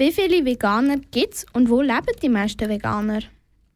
Wie 0.00 0.12
viele 0.12 0.44
Veganer 0.44 0.98
gibt's 1.10 1.44
und 1.54 1.68
wo 1.68 1.82
leben 1.82 2.14
die 2.22 2.28
meisten 2.28 2.68
Veganer? 2.68 3.18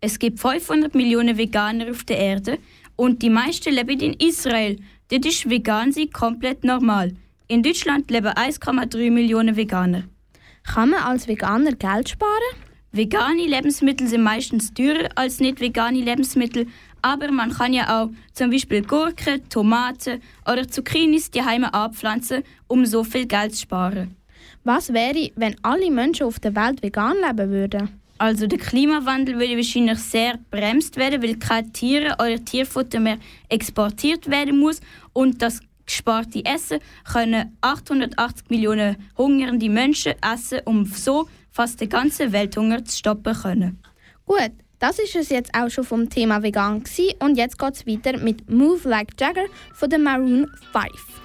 Es 0.01 0.21
gibt 0.21 0.39
500 0.39 0.95
Millionen 0.95 1.37
Veganer 1.37 1.91
auf 1.91 2.05
der 2.05 2.17
Erde 2.17 2.59
und 2.95 3.23
die 3.23 3.29
meisten 3.29 3.75
leben 3.75 3.99
in 3.99 4.13
Israel. 4.13 4.79
Dort 5.09 5.27
ist 5.27 5.51
vegan 5.51 5.91
sein 5.91 6.13
komplett 6.13 6.63
normal. 6.63 7.11
In 7.49 7.65
Deutschland 7.65 8.09
leben 8.09 8.29
1,3 8.29 9.11
Millionen 9.11 9.57
Veganer. 9.57 10.05
Kann 10.63 10.91
man 10.91 11.03
als 11.03 11.27
Veganer 11.27 11.73
Geld 11.73 12.11
sparen? 12.11 12.55
Vegane 12.93 13.49
Lebensmittel 13.49 14.07
sind 14.07 14.23
meistens 14.23 14.73
teurer 14.73 15.09
als 15.17 15.41
nicht 15.41 15.61
vegane 15.61 16.03
Lebensmittel, 16.03 16.69
aber 17.01 17.33
man 17.33 17.51
kann 17.51 17.73
ja 17.73 18.01
auch 18.01 18.11
zum 18.33 18.51
Beispiel 18.51 18.83
Gurken, 18.83 19.49
Tomaten 19.49 20.23
oder 20.47 20.69
Zucchinis 20.69 21.33
daheim 21.33 21.65
anpflanzen, 21.65 22.45
um 22.69 22.87
so 22.87 23.03
viel 23.03 23.27
Geld 23.27 23.57
zu 23.57 23.63
sparen. 23.63 24.22
Was 24.65 24.93
wäre, 24.93 25.31
wenn 25.35 25.57
alle 25.63 25.91
Menschen 25.91 26.27
auf 26.27 26.39
der 26.39 26.55
Welt 26.55 26.83
vegan 26.83 27.17
leben 27.17 27.51
würden? 27.51 27.89
Also 28.19 28.47
der 28.47 28.59
Klimawandel 28.59 29.39
würde 29.41 29.57
wahrscheinlich 29.57 29.99
sehr 29.99 30.39
bremst 30.53 30.97
werden, 30.97 31.21
weil 31.21 31.37
keine 31.37 31.73
Tiere 31.73 32.15
oder 32.21 32.45
Tierfutter 32.45 33.01
mehr 33.01 33.19
exportiert 33.49 34.31
werden 34.31 34.61
muss 34.61 34.81
und 35.13 35.43
das 35.43 35.61
gesparte 35.85 36.45
Essen 36.45 36.79
können 37.13 37.57
880 37.61 38.51
Millionen 38.51 38.97
hungernde 39.19 39.69
Menschen 39.69 40.15
essen, 40.23 40.61
um 40.65 40.85
so 40.85 41.29
fast 41.51 41.81
den 41.81 41.89
ganzen 41.89 42.31
Welthunger 42.31 42.85
zu 42.85 42.99
stoppen 42.99 43.35
können. 43.35 43.83
Gut, 44.25 44.53
das 44.79 45.01
ist 45.01 45.17
es 45.17 45.31
jetzt 45.31 45.53
auch 45.55 45.69
schon 45.69 45.83
vom 45.83 46.09
Thema 46.09 46.41
vegan 46.45 46.85
gsi 46.85 47.17
und 47.19 47.37
jetzt 47.37 47.59
geht's 47.59 47.85
weiter 47.85 48.17
mit 48.19 48.49
Move 48.49 48.89
Like 48.89 49.21
Jagger 49.21 49.47
von 49.75 49.91
der 49.91 49.99
Maroon 49.99 50.49
5. 50.73 51.23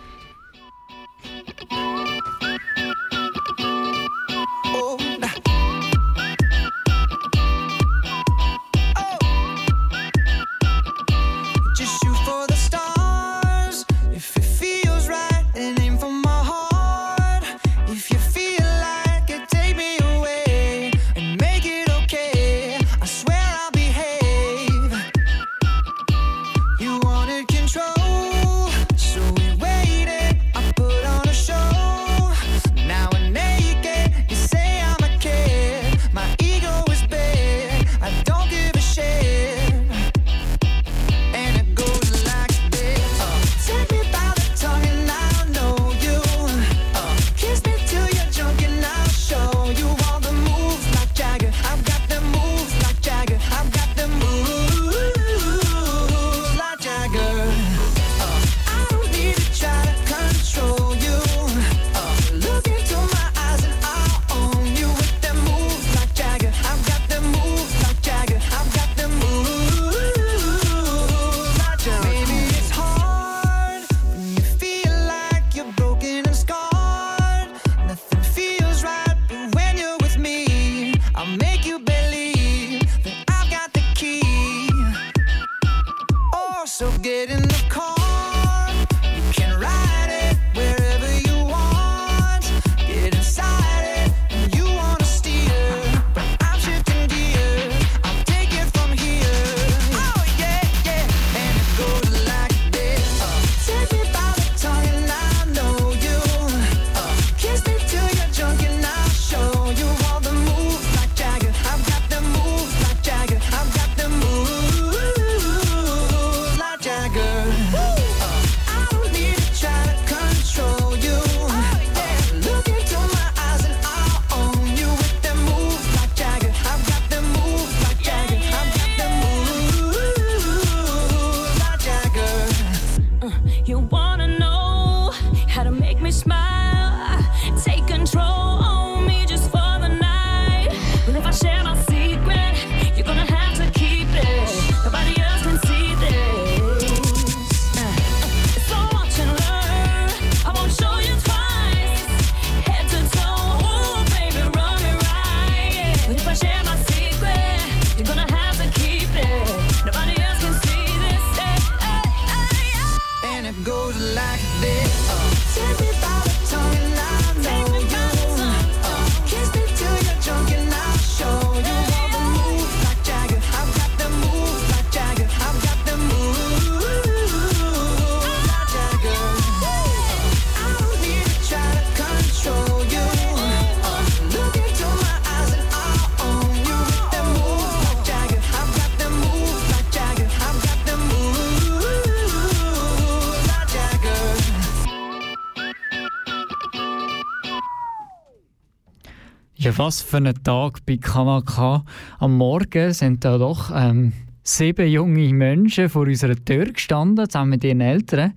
Was 199.78 200.02
für 200.02 200.18
ein 200.18 200.34
Tag 200.44 200.84
bei 200.88 200.98
Kanal 200.98 201.44
K. 201.44 201.86
Am 202.18 202.36
Morgen 202.36 202.94
sind 202.94 203.24
da 203.24 203.38
doch 203.38 203.70
ähm, 203.72 204.12
sieben 204.42 204.88
junge 204.88 205.32
Menschen 205.32 205.88
vor 205.88 206.08
unserer 206.08 206.34
Tür 206.34 206.66
gestanden, 206.72 207.30
zusammen 207.30 207.52
mit 207.52 207.64
ihren 207.64 207.82
Eltern. 207.82 208.34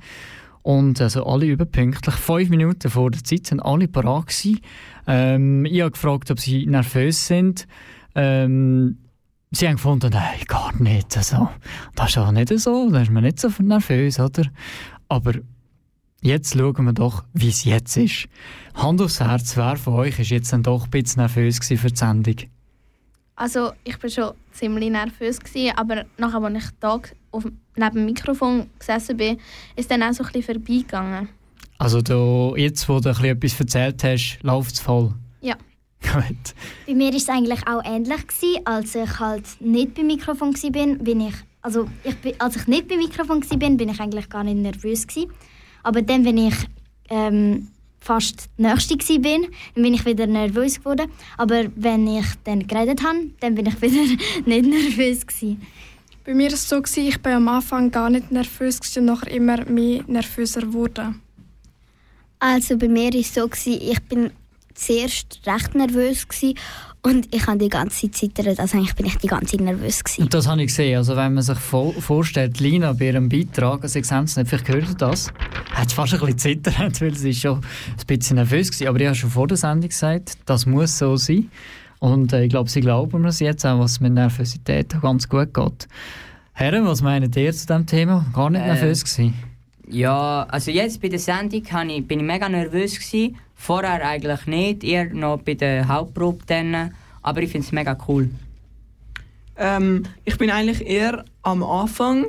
Und 0.60 1.00
also 1.00 1.24
alle 1.24 1.46
überpünktlich, 1.46 2.14
fünf 2.16 2.50
Minuten 2.50 2.90
vor 2.90 3.10
der 3.10 3.24
Zeit, 3.24 3.46
sind 3.46 3.60
alle 3.60 3.88
parat 3.88 4.26
gewesen. 4.26 4.60
Ähm, 5.06 5.64
ich 5.64 5.80
habe 5.80 5.92
gefragt, 5.92 6.30
ob 6.30 6.38
sie 6.38 6.66
nervös 6.66 7.26
sind. 7.26 7.66
Ähm, 8.14 8.98
sie 9.50 9.66
haben 9.66 9.76
gefunden, 9.76 10.10
nein, 10.12 10.40
gar 10.46 10.78
nicht. 10.78 11.16
Also, 11.16 11.48
das 11.94 12.10
ist 12.10 12.18
auch 12.18 12.32
nicht 12.32 12.50
so, 12.58 12.90
da 12.90 13.00
ist 13.00 13.10
man 13.10 13.24
nicht 13.24 13.40
so 13.40 13.48
nervös, 13.62 14.20
oder? 14.20 14.42
Aber 15.08 15.32
jetzt 16.20 16.54
schauen 16.54 16.84
wir 16.84 16.92
doch, 16.92 17.24
wie 17.32 17.48
es 17.48 17.64
jetzt 17.64 17.96
ist. 17.96 18.28
Hand 18.74 19.00
aufs 19.00 19.20
Herz, 19.20 19.56
wer 19.56 19.76
von 19.76 19.94
euch 19.94 20.18
ist 20.18 20.30
jetzt 20.30 20.52
dann 20.52 20.62
doch 20.62 20.84
ein 20.84 20.90
bisschen 20.90 21.20
nervös 21.20 21.60
gewesen 21.60 21.78
für 21.80 21.88
die 21.88 21.96
Sendung? 21.96 22.36
Also 23.36 23.72
ich 23.84 24.02
war 24.02 24.10
schon 24.10 24.34
ziemlich 24.52 24.90
nervös, 24.90 25.40
gewesen, 25.40 25.72
aber 25.76 26.04
nachher, 26.18 26.42
als 26.42 26.64
ich 26.64 26.70
da 26.78 27.00
auf, 27.30 27.44
neben 27.76 27.94
dem 27.94 28.04
Mikrofon 28.04 28.68
gesessen 28.78 29.16
bin, 29.16 29.38
ist 29.76 29.90
dann 29.90 30.02
auch 30.02 30.12
so 30.12 30.24
ein 30.24 30.32
bisschen 30.32 30.54
vorbeigegangen. 30.56 31.28
Also 31.78 32.02
du, 32.02 32.54
jetzt, 32.56 32.86
wo 32.90 33.00
du 33.00 33.08
ein 33.08 33.14
bisschen 33.14 33.36
etwas 33.36 33.60
erzählt 33.60 34.04
hast, 34.04 34.38
läuft 34.42 34.74
es 34.74 34.80
voll? 34.80 35.14
Ja. 35.40 35.54
Gut. 36.02 36.54
Bei 36.86 36.94
mir 36.94 37.08
war 37.08 37.16
es 37.16 37.28
eigentlich 37.30 37.66
auch 37.66 37.82
ähnlich. 37.82 38.26
Gewesen. 38.26 38.66
Als 38.66 38.94
ich 38.94 39.18
halt 39.18 39.44
nicht 39.60 39.94
beim 39.94 40.08
Mikrofon 40.08 40.52
war, 40.52 40.70
bin, 40.70 40.98
bin 40.98 41.22
ich, 41.22 41.34
also 41.62 41.88
ich, 42.04 42.38
als 42.38 42.56
ich 42.56 42.66
nicht 42.66 42.88
beim 42.88 42.98
Mikrofon 42.98 43.42
war, 43.42 43.56
bin, 43.56 43.78
bin 43.78 43.88
ich 43.88 44.00
eigentlich 44.00 44.28
gar 44.28 44.44
nicht 44.44 44.58
nervös. 44.58 45.06
Gewesen. 45.06 45.32
Aber 45.82 46.02
dann, 46.02 46.24
wenn 46.24 46.38
ich 46.38 46.54
ähm, 47.08 47.68
fast 48.00 48.48
die 48.58 48.62
Nächste 48.62 48.94
war, 48.94 49.18
bin, 49.18 49.42
dann 49.74 49.82
bin 49.82 49.94
ich 49.94 50.04
wieder 50.04 50.26
nervös 50.26 50.78
geworden. 50.78 51.10
Aber 51.36 51.64
wenn 51.76 52.06
ich 52.06 52.26
dann 52.44 52.66
geredet 52.66 53.02
habe, 53.02 53.30
dann 53.40 53.54
bin 53.54 53.66
ich 53.66 53.80
wieder 53.82 54.02
nicht 54.46 54.66
nervös. 54.66 55.26
Gewesen. 55.26 55.60
Bei 56.24 56.34
mir 56.34 56.46
war 56.46 56.54
es 56.54 56.68
so, 56.68 56.80
gewesen, 56.80 57.06
ich 57.06 57.20
bin 57.20 57.32
am 57.32 57.48
Anfang 57.48 57.90
gar 57.90 58.10
nicht 58.10 58.30
nervös 58.30 58.80
und 58.96 59.04
nachher 59.06 59.30
immer 59.30 59.64
mehr 59.66 60.04
nervöser 60.06 60.62
geworden. 60.62 61.20
Also 62.38 62.78
bei 62.78 62.88
mir 62.88 63.12
war 63.12 63.20
es 63.20 63.34
so, 63.34 63.48
gewesen, 63.48 63.80
ich 63.82 64.00
bin 64.02 64.30
zuerst 64.74 65.40
recht 65.46 65.74
nervös 65.74 66.26
gewesen 66.26 66.58
und 67.02 67.34
ich 67.34 67.46
habe 67.46 67.58
die 67.58 67.68
ganze 67.68 68.10
Zeit 68.10 68.14
zittert. 68.14 68.58
Also 68.60 68.76
eigentlich 68.76 68.94
bin 68.94 69.06
ich 69.06 69.16
die 69.16 69.26
ganze 69.26 69.56
Zeit 69.56 69.60
nervös 69.64 70.04
gewesen. 70.04 70.22
Und 70.22 70.34
das 70.34 70.46
habe 70.46 70.60
ich 70.62 70.68
gesehen. 70.68 70.96
Also 70.98 71.16
wenn 71.16 71.32
man 71.34 71.42
sich 71.42 71.56
vo- 71.58 71.98
vorstellt, 72.00 72.60
Lina 72.60 72.92
bei 72.92 73.06
ihrem 73.06 73.28
Beitrag, 73.28 73.82
also 73.82 73.98
ich 73.98 74.04
sehe 74.06 74.22
es 74.22 74.36
nicht, 74.36 74.48
vielleicht 74.48 74.66
gehört 74.66 75.00
das, 75.00 75.32
hat 75.72 75.92
fast 75.92 76.12
ein 76.14 76.20
bisschen 76.20 76.38
zittert, 76.38 77.00
weil 77.00 77.14
sie 77.14 77.30
ist 77.30 77.40
schon 77.40 77.58
ein 77.58 78.06
bisschen 78.06 78.36
nervös 78.36 78.80
war. 78.80 78.88
Aber 78.88 79.00
ich 79.00 79.06
habe 79.06 79.14
schon 79.16 79.30
vor 79.30 79.46
der 79.46 79.56
Sendung 79.56 79.88
gesagt, 79.88 80.32
das 80.46 80.66
muss 80.66 80.98
so 80.98 81.16
sein. 81.16 81.50
Und 82.00 82.32
äh, 82.32 82.44
ich 82.44 82.50
glaube, 82.50 82.68
sie 82.70 82.80
glauben 82.80 83.20
mir 83.22 83.28
es 83.28 83.40
jetzt 83.40 83.64
auch, 83.66 83.78
was 83.78 84.00
mit 84.00 84.12
Nervosität 84.12 84.94
ganz 85.02 85.28
gut 85.28 85.52
geht. 85.54 85.88
Herren, 86.52 86.84
was 86.86 87.00
meint 87.02 87.34
ihr 87.36 87.52
zu 87.52 87.66
diesem 87.66 87.86
Thema? 87.86 88.26
Gar 88.34 88.50
nicht 88.50 88.62
Äh, 88.62 88.66
nervös 88.74 89.04
gewesen? 89.04 89.34
Ja, 89.90 90.46
also 90.48 90.70
jetzt 90.70 91.02
bei 91.02 91.08
der 91.08 91.18
Sendung 91.18 91.62
ich, 91.62 92.10
ich 92.10 92.22
mega 92.22 92.48
nervös 92.48 92.94
gewesen. 92.94 93.36
Vorher 93.56 94.06
eigentlich 94.06 94.46
nicht, 94.46 94.84
eher 94.84 95.12
noch 95.12 95.42
bei 95.42 95.54
der 95.54 95.88
Hauptprobe 95.88 96.44
dann. 96.46 96.94
Aber 97.22 97.42
ich 97.42 97.50
finde 97.50 97.66
es 97.66 97.72
mega 97.72 97.96
cool. 98.08 98.30
Ähm, 99.56 100.04
ich 100.24 100.38
bin 100.38 100.50
eigentlich 100.50 100.86
eher 100.86 101.24
am 101.42 101.62
Anfang 101.62 102.26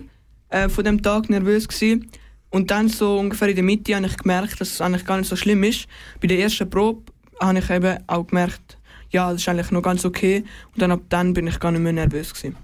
äh, 0.50 0.70
von 0.70 0.84
dem 0.84 1.02
Tag 1.02 1.30
nervös 1.30 1.68
gewesen. 1.68 2.10
und 2.50 2.70
dann 2.70 2.90
so 2.90 3.18
ungefähr 3.18 3.48
in 3.48 3.56
der 3.56 3.64
Mitte 3.64 3.96
habe 3.96 4.06
ich 4.06 4.18
gemerkt, 4.18 4.60
dass 4.60 4.72
es 4.74 4.82
eigentlich 4.82 5.06
gar 5.06 5.18
nicht 5.18 5.30
so 5.30 5.36
schlimm 5.36 5.64
ist. 5.64 5.88
Bei 6.20 6.28
der 6.28 6.40
ersten 6.40 6.70
Probe 6.70 7.12
habe 7.40 7.60
ich 7.60 7.70
eben 7.70 7.98
auch 8.08 8.28
gemerkt, 8.28 8.78
ja, 9.12 9.32
das 9.32 9.42
ist 9.42 9.50
eigentlich 9.50 9.72
noch 9.72 9.82
ganz 9.82 10.04
okay 10.04 10.44
und 10.74 10.82
dann 10.82 10.92
ab 10.92 11.02
dann 11.10 11.34
bin 11.34 11.48
ich 11.48 11.60
gar 11.60 11.72
nicht 11.72 11.82
mehr 11.82 11.94
nervös 11.94 12.34
gewesen. 12.34 12.58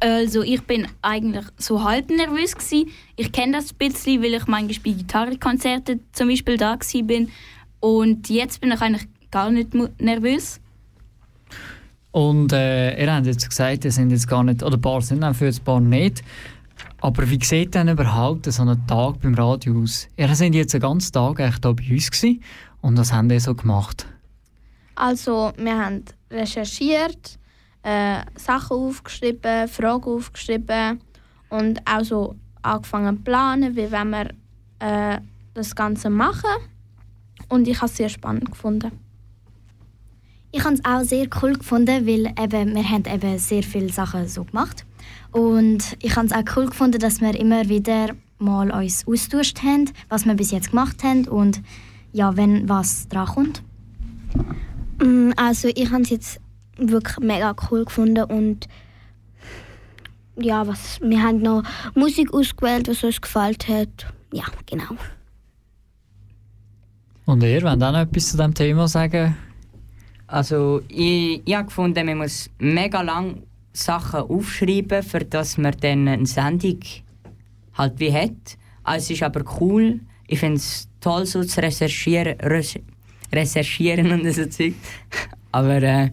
Also 0.00 0.42
ich 0.42 0.62
bin 0.62 0.88
eigentlich 1.02 1.44
so 1.58 1.84
halb 1.84 2.08
nervös 2.08 2.56
gsi. 2.56 2.88
Ich 3.16 3.32
kenne 3.32 3.58
das 3.58 3.72
ein 3.72 3.76
bisschen, 3.76 4.22
weil 4.22 4.34
ich 4.34 4.46
manchmal 4.46 4.78
bei 4.82 4.98
Gitarrenkonzerten 4.98 6.00
zum 6.12 6.28
Beispiel 6.28 6.56
da 6.56 6.76
gsi 6.76 7.02
bin. 7.02 7.30
Und 7.80 8.28
jetzt 8.30 8.60
bin 8.60 8.72
ich 8.72 8.80
eigentlich 8.80 9.06
gar 9.30 9.50
nicht 9.50 9.74
nervös. 10.00 10.60
Und 12.12 12.52
äh, 12.52 13.00
ihr 13.00 13.14
habt 13.14 13.26
jetzt 13.26 13.48
gesagt, 13.48 13.84
ihr 13.84 13.92
sind 13.92 14.10
jetzt 14.10 14.26
gar 14.26 14.42
nicht, 14.42 14.62
oder 14.62 14.76
ein 14.76 14.80
paar 14.80 15.00
sind 15.00 15.22
auch 15.22 15.34
für 15.34 15.46
ein 15.46 15.64
paar 15.64 15.80
nicht. 15.80 16.22
Aber 17.00 17.28
wie 17.30 17.42
sieht 17.42 17.74
denn 17.74 17.88
überhaupt 17.88 18.46
so 18.46 18.62
ein 18.62 18.86
Tag 18.86 19.20
beim 19.20 19.34
Radio 19.34 19.80
aus? 19.82 20.08
Ihr 20.16 20.34
seid 20.34 20.54
jetzt 20.54 20.74
den 20.74 20.80
ganzen 20.80 21.12
Tag 21.12 21.40
echt 21.40 21.64
hier 21.64 21.74
bei 21.74 21.90
uns 21.90 22.10
gewesen. 22.10 22.42
und 22.80 22.98
was 22.98 23.12
habt 23.12 23.30
ihr 23.30 23.40
so 23.40 23.54
gemacht? 23.54 24.06
Also 24.96 25.52
wir 25.56 25.78
haben 25.78 26.04
recherchiert, 26.30 27.38
äh, 27.82 28.20
Sachen 28.36 28.76
aufgeschrieben, 28.76 29.68
Fragen 29.68 30.04
aufgeschrieben 30.04 31.00
und 31.48 31.80
auch 31.86 32.04
so 32.04 32.36
angefangen 32.62 33.16
zu 33.16 33.22
planen, 33.22 33.76
wie 33.76 33.90
wollen 33.90 34.10
wir 34.10 34.30
äh, 34.80 35.20
das 35.54 35.74
Ganze 35.74 36.10
machen. 36.10 36.50
Und 37.48 37.66
ich 37.68 37.76
habe 37.78 37.86
es 37.86 37.96
sehr 37.96 38.08
spannend 38.08 38.50
gefunden. 38.50 38.92
Ich 40.52 40.64
habe 40.64 40.74
es 40.74 40.84
auch 40.84 41.02
sehr 41.02 41.28
cool 41.42 41.52
gefunden, 41.54 42.06
weil 42.06 42.26
eben, 42.26 42.74
wir 42.74 42.88
haben 42.88 43.04
eben 43.06 43.38
sehr 43.38 43.62
viele 43.62 43.92
Sachen 43.92 44.26
so 44.26 44.44
gemacht. 44.44 44.84
Und 45.32 45.96
ich 46.02 46.16
habe 46.16 46.26
es 46.26 46.32
auch 46.32 46.56
cool 46.56 46.66
gefunden, 46.66 46.98
dass 46.98 47.20
wir 47.20 47.38
immer 47.38 47.68
wieder 47.68 48.10
mal 48.38 48.70
uns 48.70 49.06
austauscht 49.06 49.62
haben, 49.62 49.90
was 50.08 50.26
wir 50.26 50.34
bis 50.34 50.50
jetzt 50.50 50.70
gemacht 50.70 51.04
haben 51.04 51.28
und 51.28 51.62
ja, 52.12 52.36
wenn 52.36 52.68
was 52.68 53.06
dran 53.08 53.26
kommt. 53.26 53.62
Mm, 55.00 55.30
Also 55.36 55.68
ich 55.68 55.90
habe 55.90 56.02
es 56.02 56.10
jetzt 56.10 56.40
wirklich 56.80 57.18
mega 57.18 57.54
cool 57.70 57.84
gefunden 57.84 58.24
und 58.24 58.68
ja, 60.36 60.66
was, 60.66 61.00
wir 61.02 61.22
haben 61.22 61.42
noch 61.42 61.62
Musik 61.94 62.32
ausgewählt, 62.32 62.88
was 62.88 63.04
uns 63.04 63.20
gefallen 63.20 63.56
hat. 63.68 64.06
Ja, 64.32 64.44
genau. 64.66 64.96
Und 67.26 67.42
ihr 67.42 67.62
wollt 67.62 67.82
auch 67.82 67.92
noch 67.92 68.00
etwas 68.00 68.30
zu 68.30 68.36
diesem 68.36 68.54
Thema 68.54 68.88
sagen? 68.88 69.36
Also 70.26 70.80
ich, 70.88 71.42
ich 71.44 71.54
habe 71.54 71.66
gefunden, 71.66 72.06
man 72.06 72.18
muss 72.18 72.48
mega 72.58 73.02
lang 73.02 73.42
Sachen 73.72 74.20
aufschreiben, 74.20 75.02
für 75.02 75.24
dass 75.24 75.58
man 75.58 75.74
dann 75.80 76.08
eine 76.08 76.26
Sendung 76.26 76.80
halt 77.74 77.98
wie 77.98 78.12
hat. 78.12 78.56
Also 78.82 79.04
es 79.04 79.10
ist 79.10 79.22
aber 79.22 79.44
cool. 79.60 80.00
Ich 80.26 80.38
finde 80.38 80.56
es 80.56 80.88
toll, 81.00 81.26
so 81.26 81.42
zu 81.44 81.60
recherchieren, 81.60 82.36
recherchieren 83.32 84.12
und 84.12 84.32
so 84.32 84.46
Zeug. 84.46 84.74
Aber 85.52 85.82
äh, 85.82 86.10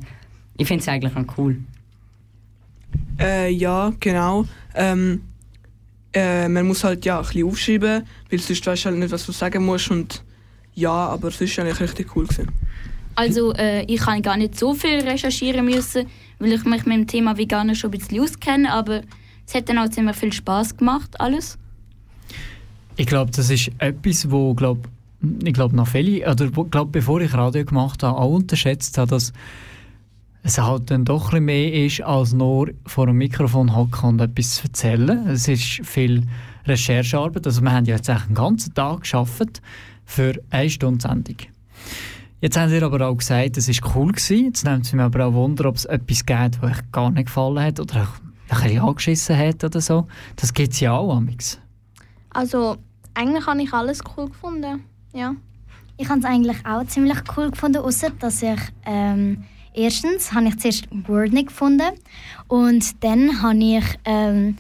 ich 0.58 0.68
finde 0.68 0.82
es 0.82 0.88
eigentlich 0.88 1.16
auch 1.16 1.38
cool. 1.38 1.58
Äh, 3.20 3.52
ja, 3.52 3.94
genau. 4.00 4.46
Ähm, 4.76 5.22
äh, 6.14 6.48
man 6.48 6.68
muss 6.68 6.84
halt 6.84 7.06
ja 7.06 7.20
ein 7.20 7.26
bisschen 7.26 7.48
aufschreiben, 7.48 8.04
weil 8.30 8.40
sonst 8.40 8.66
weißt 8.66 8.86
du 8.86 8.90
halt 8.90 9.00
nicht, 9.00 9.12
was 9.12 9.26
du 9.26 9.32
sagen 9.32 9.66
musst. 9.66 9.92
Und 9.92 10.24
ja, 10.74 10.92
aber 10.92 11.30
es 11.30 11.42
ist 11.42 11.58
eigentlich 11.60 11.80
richtig 11.80 12.16
cool 12.16 12.26
gewesen. 12.26 12.52
Also 13.16 13.54
äh, 13.54 13.84
ich 13.86 14.02
kann 14.02 14.22
gar 14.22 14.38
nicht 14.38 14.58
so 14.58 14.76
viel 14.76 15.00
recherchieren 15.00 15.66
müssen, 15.66 16.06
weil 16.38 16.54
ich 16.54 16.64
mich 16.66 16.86
mit 16.86 16.98
dem 16.98 17.08
Thema 17.08 17.38
Veganer 17.38 17.74
schon 17.74 17.92
ein 17.92 17.98
bisschen 17.98 18.22
auskenne, 18.22 18.72
aber 18.72 19.02
es 19.48 19.56
hat 19.56 19.70
dann 19.70 19.80
auch 19.80 19.90
ziemlich 19.90 20.16
viel 20.16 20.32
Spaß 20.32 20.78
gemacht, 20.78 21.20
alles. 21.20 21.58
Ich 22.96 23.08
glaube, 23.08 23.32
das 23.32 23.50
ist 23.50 23.72
etwas, 23.80 24.30
wo 24.30 24.54
glaub, 24.54 24.88
ich 25.44 25.54
glaube 25.54 25.76
noch 25.76 25.88
viele, 25.88 26.30
oder 26.30 26.48
glaub, 26.70 26.92
bevor 26.92 27.20
ich 27.22 27.34
Radio 27.34 27.66
gemacht 27.66 28.04
habe, 28.04 28.20
auch 28.20 28.36
unterschätzt 28.36 29.00
habe, 29.00 29.10
dass 29.10 29.34
es 30.48 30.58
halt 30.58 30.90
dann 30.92 31.06
doch 31.06 31.34
ein 31.34 31.46
mehr 31.46 31.74
ist, 31.74 32.02
als 32.02 32.34
nur 32.34 32.70
vor 32.86 33.08
einem 33.08 33.18
Mikrofon 33.18 33.76
hocken 33.76 34.10
und 34.10 34.22
etwas 34.22 34.56
zu 34.56 34.64
erzählen. 34.64 35.28
Es 35.28 35.48
ist 35.48 35.86
viel 35.86 36.24
Recherchearbeit. 36.66 37.46
Also 37.46 37.62
wir 37.62 37.72
haben 37.72 37.86
ja 37.86 37.96
jetzt 37.96 38.10
einen 38.10 38.34
ganzen 38.34 38.74
Tag 38.74 39.02
geschafft 39.02 39.62
für 40.06 40.34
eine 40.50 40.70
Stunde 40.70 41.02
Sendung. 41.02 41.38
Jetzt 42.40 42.58
haben 42.58 42.70
Sie 42.70 42.82
aber 42.82 43.08
auch 43.08 43.16
gesagt, 43.16 43.58
es 43.58 43.68
war 43.68 43.96
cool. 43.96 44.12
Gewesen. 44.12 44.46
Jetzt 44.46 44.64
nimmt 44.64 44.86
es 44.86 44.94
mich 44.94 45.02
aber 45.02 45.26
auch 45.26 45.34
Wunder, 45.34 45.66
ob 45.66 45.76
es 45.76 45.86
etwas 45.86 46.26
gibt, 46.26 46.62
was 46.62 46.72
euch 46.72 46.92
gar 46.92 47.12
nicht 47.12 47.26
gefallen 47.26 47.60
hat 47.60 47.80
oder 47.80 48.02
euch 48.02 48.08
ein 48.50 48.62
bisschen 48.62 48.82
angeschissen 48.82 49.38
hat 49.38 49.64
oder 49.64 49.82
so. 49.82 50.08
Das 50.36 50.54
gibt 50.54 50.74
es 50.74 50.80
ja 50.80 50.94
auch, 50.94 51.16
Amix. 51.16 51.60
Also 52.30 52.78
eigentlich 53.16 53.46
habe 53.48 53.62
ich 53.62 53.74
alles 53.74 54.02
cool 54.16 54.28
gefunden. 54.28 54.84
Ja. 55.14 55.36
Ich 55.98 56.08
habe 56.10 56.20
es 56.20 56.26
eigentlich 56.26 56.66
auch 56.66 56.86
ziemlich 56.86 57.18
cool 57.36 57.50
gefunden, 57.50 57.80
außer 57.80 58.12
dass 58.12 58.44
ich 58.44 58.60
ähm, 58.86 59.44
erstens 59.78 60.34
habe 60.34 60.48
ich 60.48 60.58
zuerst 60.58 60.88
Word 61.08 61.32
nicht 61.32 61.48
gefunden 61.48 61.92
und 62.48 63.04
dann 63.04 63.42
habe 63.42 63.58
ich 63.58 63.86
ähm, 64.06 64.58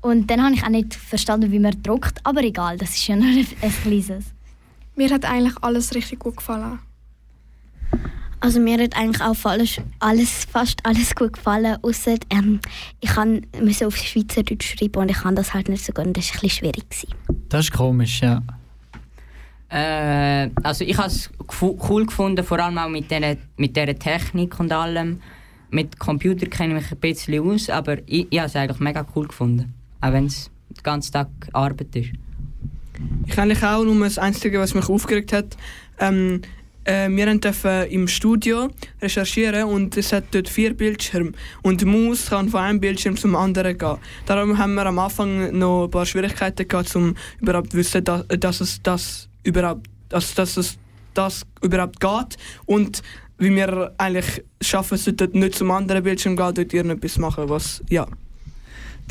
und 0.00 0.30
dann 0.30 0.42
habe 0.42 0.54
ich 0.54 0.62
auch 0.62 0.68
nicht 0.68 0.94
verstanden, 0.94 1.50
wie 1.50 1.58
man 1.58 1.82
druckt. 1.82 2.20
Aber 2.24 2.42
egal, 2.42 2.76
das 2.76 2.90
ist 2.90 3.08
ja 3.08 3.16
nur 3.16 3.26
ein, 3.26 3.46
ein 3.62 3.72
kleines. 3.82 4.26
Mir 4.96 5.10
hat 5.10 5.24
eigentlich 5.24 5.54
alles 5.62 5.94
richtig 5.94 6.18
gut 6.18 6.36
gefallen. 6.36 6.78
Also 8.40 8.60
mir 8.60 8.78
hat 8.82 8.94
eigentlich 8.94 9.22
auch 9.22 9.34
alles, 9.44 9.80
alles 10.00 10.44
fast 10.44 10.84
alles 10.84 11.14
gut 11.14 11.32
gefallen, 11.32 11.78
außer 11.80 12.16
ähm, 12.28 12.60
ich 13.00 13.10
müssen 13.58 13.86
auf 13.86 13.96
Schweizerdeutsch 13.96 14.76
schreiben 14.76 14.96
und 15.00 15.10
ich 15.10 15.16
kann 15.16 15.34
das 15.34 15.54
halt 15.54 15.70
nicht 15.70 15.82
so 15.82 15.94
gut 15.94 16.04
und 16.04 16.14
das 16.14 16.28
war 16.28 16.34
ein 16.34 16.40
bisschen 16.42 16.50
schwierig. 16.50 16.90
Gewesen. 16.90 17.14
Das 17.48 17.64
ist 17.64 17.72
komisch, 17.72 18.20
ja. 18.20 18.42
Äh, 19.74 20.50
also 20.62 20.84
ich 20.84 20.96
habe 20.96 21.08
es 21.08 21.28
cool 21.60 22.06
gefunden, 22.06 22.44
vor 22.44 22.60
allem 22.60 22.78
auch 22.78 22.88
mit 22.88 23.10
dieser, 23.10 23.36
mit 23.56 23.76
dieser 23.76 23.98
Technik 23.98 24.60
und 24.60 24.72
allem. 24.72 25.20
Mit 25.70 25.98
Computer 25.98 26.46
kenne 26.46 26.76
ich 26.76 26.82
mich 26.82 26.92
ein 26.92 26.98
bisschen 26.98 27.50
aus, 27.50 27.68
aber 27.68 27.98
ich, 28.06 28.28
ich 28.30 28.38
habe 28.38 28.46
es 28.46 28.54
eigentlich 28.54 28.78
mega 28.78 29.04
cool 29.16 29.26
gefunden. 29.26 29.74
Auch 30.00 30.12
wenn 30.12 30.26
es 30.26 30.48
den 30.70 30.82
ganzen 30.84 31.12
Tag 31.12 31.28
Arbeit 31.52 31.96
ist. 31.96 32.10
Ich 33.26 33.36
eigentlich 33.36 33.64
auch 33.64 33.82
nur 33.82 33.98
das 34.04 34.18
Einzige, 34.18 34.60
was 34.60 34.74
mich 34.74 34.88
aufgeregt 34.88 35.32
hat. 35.32 35.56
Ähm, 35.98 36.42
äh, 36.84 37.08
wir 37.08 37.34
dürfen 37.34 37.86
im 37.90 38.06
Studio 38.06 38.68
recherchieren 39.02 39.64
und 39.64 39.96
es 39.96 40.12
hat 40.12 40.26
dort 40.30 40.48
vier 40.48 40.74
Bildschirme. 40.74 41.32
Und 41.62 41.80
die 41.80 41.86
Maus 41.86 42.30
kann 42.30 42.48
von 42.48 42.60
einem 42.60 42.78
Bildschirm 42.78 43.16
zum 43.16 43.34
anderen 43.34 43.76
gehen. 43.76 43.96
Darum 44.26 44.56
haben 44.56 44.74
wir 44.74 44.86
am 44.86 45.00
Anfang 45.00 45.58
noch 45.58 45.86
ein 45.86 45.90
paar 45.90 46.06
Schwierigkeiten 46.06 46.68
gehabt, 46.68 46.94
um 46.94 47.16
überhaupt 47.40 47.72
zu 47.72 47.78
wissen, 47.78 48.04
dass, 48.04 48.28
dass 48.28 48.60
es 48.60 48.80
das 48.80 49.28
überhaupt, 49.44 49.86
dass, 50.08 50.34
dass 50.34 50.56
es 50.56 50.78
das 51.14 51.46
überhaupt 51.62 52.00
geht. 52.00 52.36
Und 52.66 53.02
wie 53.38 53.54
wir 53.54 53.92
eigentlich 53.98 54.44
schaffen, 54.60 54.94
es 54.94 55.04
dort 55.04 55.34
nicht 55.34 55.54
zum 55.54 55.70
anderen 55.70 56.02
Bildschirm 56.02 56.36
gehen, 56.36 56.54
dort 56.54 56.72
irgendetwas 56.72 57.18
machen, 57.18 57.48
was, 57.48 57.82
ja. 57.88 58.06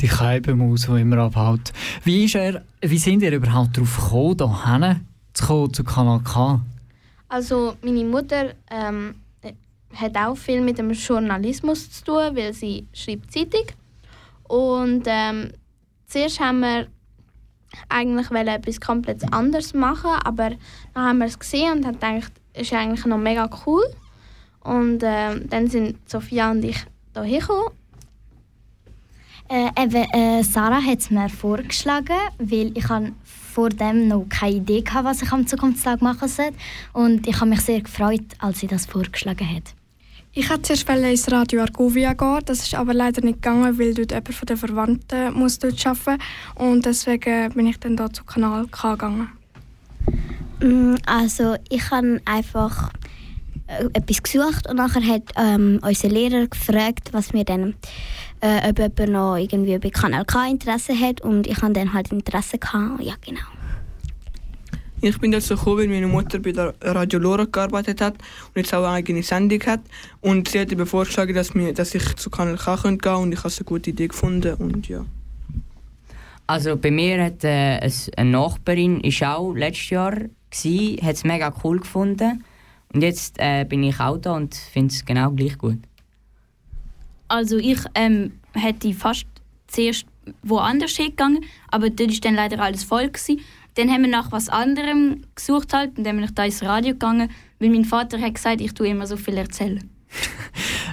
Die 0.00 0.08
Keibenmaus, 0.08 0.86
die 0.86 1.00
immer 1.00 1.18
abhält. 1.18 1.72
Wie, 2.02 2.24
ist 2.24 2.34
er, 2.34 2.62
wie 2.80 2.98
sind 2.98 3.22
ihr 3.22 3.32
überhaupt 3.32 3.76
darauf 3.76 3.96
gekommen, 3.96 4.64
hierher 4.64 5.00
zu 5.34 5.46
kommen, 5.46 5.72
zu 5.72 5.84
Kanal 5.84 6.20
K? 6.20 6.60
Also 7.28 7.76
meine 7.82 8.04
Mutter 8.04 8.54
ähm, 8.70 9.14
hat 9.94 10.16
auch 10.16 10.36
viel 10.36 10.60
mit 10.60 10.78
dem 10.78 10.90
Journalismus 10.90 11.90
zu 11.90 12.04
tun, 12.04 12.36
weil 12.36 12.52
sie 12.52 12.86
schreibt 12.92 13.32
Zeitung. 13.32 13.66
Und 14.44 15.04
ähm, 15.06 15.52
zuerst 16.06 16.40
haben 16.40 16.60
wir 16.60 16.88
eigentlich 17.88 18.30
etwas 18.30 18.80
komplett 18.80 19.32
anderes 19.32 19.74
machen, 19.74 20.10
aber 20.24 20.50
dann 20.94 21.04
haben 21.04 21.18
wir 21.18 21.26
es 21.26 21.38
gesehen 21.38 21.72
und 21.72 21.86
haben 21.86 22.00
gedacht, 22.00 22.32
es 22.52 22.62
ist 22.62 22.72
eigentlich 22.72 23.04
noch 23.06 23.18
mega 23.18 23.48
cool. 23.66 23.84
Und 24.60 25.02
ähm, 25.02 25.48
dann 25.50 25.68
sind 25.68 25.98
Sophia 26.08 26.50
und 26.50 26.64
ich 26.64 26.84
hierher 27.14 27.40
gekommen. 27.40 27.68
Äh, 29.48 29.68
äh, 29.76 30.42
Sarah 30.42 30.80
hat 30.80 31.00
es 31.00 31.10
mir 31.10 31.28
vorgeschlagen, 31.28 32.16
weil 32.38 32.76
ich 32.76 32.86
vor 33.22 33.68
dem 33.68 34.08
noch 34.08 34.26
keine 34.28 34.56
Idee 34.56 34.82
hatte, 34.88 35.04
was 35.04 35.22
ich 35.22 35.30
am 35.30 35.46
Zukunftstag 35.46 36.00
machen 36.00 36.28
soll. 36.28 36.50
Und 36.92 37.26
ich 37.26 37.36
habe 37.36 37.50
mich 37.50 37.60
sehr 37.60 37.82
gefreut, 37.82 38.24
als 38.38 38.60
sie 38.60 38.66
das 38.66 38.86
vorgeschlagen 38.86 39.48
hat. 39.48 39.74
Ich 40.36 40.50
wollte 40.50 40.62
zuerst 40.62 40.88
ins 40.88 41.30
Radio 41.30 41.62
Argovia 41.62 42.12
gehen, 42.12 42.40
das 42.44 42.64
ist 42.64 42.74
aber 42.74 42.92
leider 42.92 43.22
nicht 43.22 43.40
gegangen, 43.40 43.78
weil 43.78 43.94
dort 43.94 44.10
jemand 44.10 44.34
von 44.34 44.46
den 44.46 44.56
Verwandten 44.56 45.32
muss 45.32 45.60
dort 45.60 45.86
arbeiten 45.86 46.20
und 46.56 46.84
deswegen 46.84 47.52
bin 47.52 47.68
ich 47.68 47.78
dann 47.78 47.96
da 47.96 48.12
zu 48.12 48.24
Kanal 48.24 48.66
K 48.66 48.92
gegangen. 48.94 49.28
Mm, 50.60 50.96
Also 51.06 51.54
ich 51.68 51.88
habe 51.92 52.20
einfach 52.24 52.90
äh, 53.68 53.84
etwas 53.92 54.24
gesucht 54.24 54.68
und 54.68 54.76
nachher 54.76 55.06
hat 55.06 55.22
ähm, 55.36 55.78
unser 55.82 56.08
Lehrer 56.08 56.48
gefragt, 56.48 57.10
was 57.12 57.32
wir 57.32 57.44
dann, 57.44 57.76
äh, 58.40 58.68
ob 58.68 58.80
jemand 58.80 59.12
noch 59.12 59.36
irgendwie 59.36 59.78
bei 59.78 59.90
Kanal 59.90 60.24
K 60.24 60.48
Interesse 60.48 60.98
hat 60.98 61.20
und 61.20 61.46
ich 61.46 61.62
habe 61.62 61.74
dann 61.74 61.92
halt 61.92 62.10
Interesse 62.10 62.58
gehabt. 62.58 63.00
Ja 63.00 63.14
genau. 63.24 63.46
Ich 65.06 65.18
bin 65.18 65.32
dazu 65.32 65.54
gekommen, 65.54 65.80
weil 65.80 65.88
meine 65.88 66.06
Mutter 66.06 66.38
bei 66.38 66.52
der 66.52 66.74
Radio 66.80 67.18
Lora 67.18 67.44
gearbeitet 67.44 68.00
hat 68.00 68.14
und 68.14 68.56
jetzt 68.56 68.72
auch 68.72 68.84
eine 68.84 68.94
eigene 68.94 69.22
Sendung 69.22 69.60
hat. 69.66 69.80
Und 70.22 70.48
sie 70.48 70.60
hat 70.60 70.72
eben 70.72 70.86
vorgeschlagen, 70.86 71.34
dass, 71.34 71.54
wir, 71.54 71.74
dass 71.74 71.94
ich 71.94 72.16
zu 72.16 72.30
Kanal 72.30 72.56
K 72.56 72.76
gehen 72.76 72.98
könnte 72.98 73.16
und 73.18 73.32
ich 73.32 73.44
habe 73.44 73.52
eine 73.54 73.64
gute 73.66 73.90
Idee 73.90 74.08
gefunden 74.08 74.54
und 74.54 74.88
ja. 74.88 75.04
Also 76.46 76.76
bei 76.76 76.90
mir 76.90 77.22
hat 77.22 77.44
äh, 77.44 77.80
eine 78.16 78.30
Nachbarin 78.30 79.00
ist 79.00 79.22
auch 79.22 79.52
letztes 79.52 79.90
Jahr 79.90 80.14
gsi, 80.50 80.98
hat 81.02 81.16
es 81.16 81.24
mega 81.24 81.52
cool 81.62 81.80
gefunden 81.80 82.42
und 82.94 83.02
jetzt 83.02 83.36
äh, 83.38 83.64
bin 83.64 83.82
ich 83.82 84.00
auch 84.00 84.16
da 84.16 84.32
und 84.32 84.54
finde 84.54 84.94
es 84.94 85.04
genau 85.04 85.30
gleich 85.32 85.58
gut. 85.58 85.80
Also 87.28 87.58
ich 87.58 87.80
ähm, 87.94 88.32
hätte 88.54 88.94
fast 88.94 89.26
zuerst 89.66 90.06
woanders 90.42 90.96
hingegangen, 90.96 91.44
aber 91.70 91.90
dort 91.90 92.10
war 92.10 92.20
dann 92.22 92.34
leider 92.34 92.60
alles 92.60 92.84
voll. 92.84 93.08
Gewesen. 93.08 93.40
Dann 93.74 93.90
haben 93.90 94.02
wir 94.02 94.10
nach 94.10 94.30
was 94.32 94.48
anderem 94.48 95.22
gesucht 95.34 95.72
halt 95.72 95.98
und 95.98 96.04
dann 96.04 96.16
bin 96.16 96.24
ich 96.24 96.34
da 96.34 96.44
ins 96.44 96.62
Radio 96.62 96.92
gegangen, 96.92 97.30
weil 97.58 97.70
mein 97.70 97.84
Vater 97.84 98.20
hat 98.20 98.34
gesagt, 98.34 98.60
ich 98.60 98.72
tue 98.72 98.88
immer 98.88 99.06
so 99.06 99.16
viel 99.16 99.36
erzählen. 99.36 99.90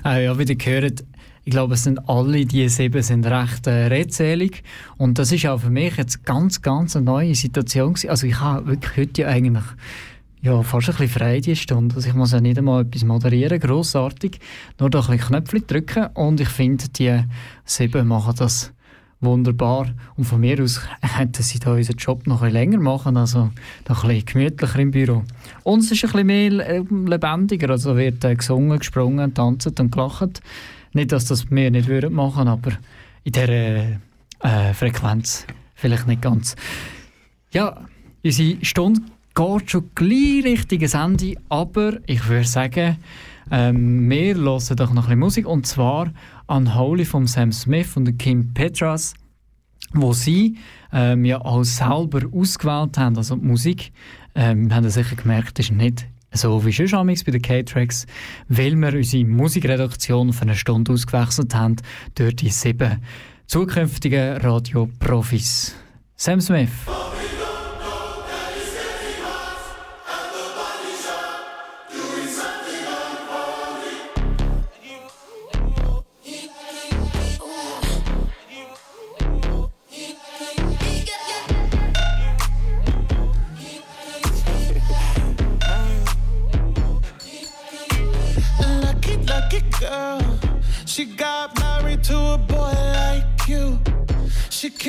Äh, 0.03 0.23
ja, 0.25 0.37
wie 0.37 0.43
ihr 0.43 0.55
gehört, 0.55 1.03
ich 1.43 1.51
glaube, 1.51 1.73
es 1.73 1.83
sind 1.83 2.07
alle 2.07 2.45
die 2.45 2.69
sieben 2.69 3.01
sind 3.01 3.25
recht 3.25 3.65
äh, 3.65 3.87
redselig. 3.87 4.63
Und 4.97 5.17
das 5.17 5.31
ist 5.31 5.45
auch 5.47 5.59
für 5.59 5.69
mich 5.69 5.97
jetzt 5.97 6.23
ganz, 6.23 6.61
ganz 6.61 6.95
eine 6.95 7.05
neue 7.05 7.33
Situation. 7.33 7.93
Gewesen. 7.93 8.09
Also 8.09 8.27
ich 8.27 8.39
habe 8.39 8.67
wirklich 8.67 8.97
heute 8.97 9.21
ja 9.21 9.27
eigentlich 9.27 9.65
ja, 10.41 10.61
fast 10.63 10.89
ein 10.89 10.95
bisschen 10.95 11.19
frei 11.19 11.39
die 11.39 11.55
Stunde. 11.55 11.95
Also 11.95 12.09
ich 12.09 12.15
muss 12.15 12.31
ja 12.31 12.41
nicht 12.41 12.57
einmal 12.57 12.83
etwas 12.83 13.03
moderieren, 13.03 13.59
grossartig. 13.59 14.39
Nur 14.79 14.89
da 14.89 14.99
ein 14.99 15.05
bisschen 15.05 15.27
Knöpfchen 15.27 15.67
drücken 15.67 16.07
und 16.13 16.39
ich 16.39 16.49
finde, 16.49 16.89
die 16.89 17.23
sieben 17.65 18.07
machen 18.07 18.33
das 18.37 18.71
wunderbar. 19.21 19.87
Und 20.17 20.25
von 20.25 20.41
mir 20.41 20.61
aus 20.61 20.81
hätten 21.01 21.43
sie 21.43 21.59
da 21.59 21.73
unseren 21.73 21.97
Job 21.97 22.27
noch 22.27 22.41
ein 22.41 22.51
länger 22.51 22.79
machen, 22.79 23.15
also 23.17 23.51
noch 23.87 24.03
ein 24.03 24.09
bisschen 24.09 24.25
gemütlicher 24.25 24.79
im 24.79 24.91
Büro. 24.91 25.23
Uns 25.63 25.91
ist 25.91 26.03
ein 26.03 26.11
bisschen 26.11 26.27
mehr 26.27 26.67
äh, 26.67 26.83
lebendiger, 27.05 27.69
also 27.69 27.95
wird 27.95 28.23
äh, 28.25 28.35
gesungen, 28.35 28.79
gesprungen, 28.79 29.33
tanzt 29.33 29.79
und 29.79 29.91
gelacht. 29.91 30.41
Nicht, 30.93 31.11
dass 31.11 31.25
das 31.25 31.49
wir 31.49 31.71
nicht 31.71 31.87
würden 31.87 32.19
aber 32.19 32.71
in 33.23 33.31
dieser 33.31 33.49
äh, 33.49 34.73
Frequenz 34.73 35.45
vielleicht 35.75 36.07
nicht 36.07 36.21
ganz. 36.21 36.55
Ja, 37.51 37.85
unsere 38.23 38.65
Stunde 38.65 39.01
geht 39.33 39.71
schon 39.71 39.89
gleich 39.95 40.43
richtiges 40.43 40.93
Ende, 40.93 41.35
aber 41.49 41.97
ich 42.05 42.27
würde 42.27 42.47
sagen, 42.47 42.97
ähm, 43.49 44.09
wir 44.09 44.35
hören 44.35 44.75
doch 44.75 44.93
noch 44.93 45.03
ein 45.03 45.19
bisschen 45.19 45.19
Musik 45.19 45.47
und 45.47 45.65
zwar 45.65 46.11
Unholy 46.47 47.05
von 47.05 47.27
Sam 47.27 47.51
Smith 47.51 47.95
und 47.97 48.17
Kim 48.19 48.53
Petras, 48.53 49.13
wo 49.93 50.13
sie 50.13 50.57
ähm, 50.93 51.25
ja 51.25 51.41
auch 51.41 51.63
selber 51.63 52.21
ausgewählt 52.31 52.97
haben, 52.97 53.17
also 53.17 53.35
die 53.35 53.45
Musik. 53.45 53.91
Ähm, 54.33 54.73
haben 54.73 54.89
sicher 54.89 55.15
gemerkt, 55.15 55.59
ist 55.59 55.71
nicht 55.71 56.07
so 56.33 56.65
wie 56.65 56.71
schon 56.71 57.07
bei 57.07 57.13
den 57.13 57.41
K-Tracks, 57.41 58.05
weil 58.47 58.75
wir 58.75 58.93
unsere 58.93 59.25
Musikredaktion 59.25 60.31
für 60.31 60.43
eine 60.43 60.55
Stunde 60.55 60.93
ausgewechselt 60.93 61.53
haben 61.53 61.75
durch 62.15 62.35
die 62.37 62.49
sieben 62.49 63.01
zukünftigen 63.47 64.37
Radioprofis. 64.37 65.75
Sam 66.15 66.39
Smith. 66.39 66.69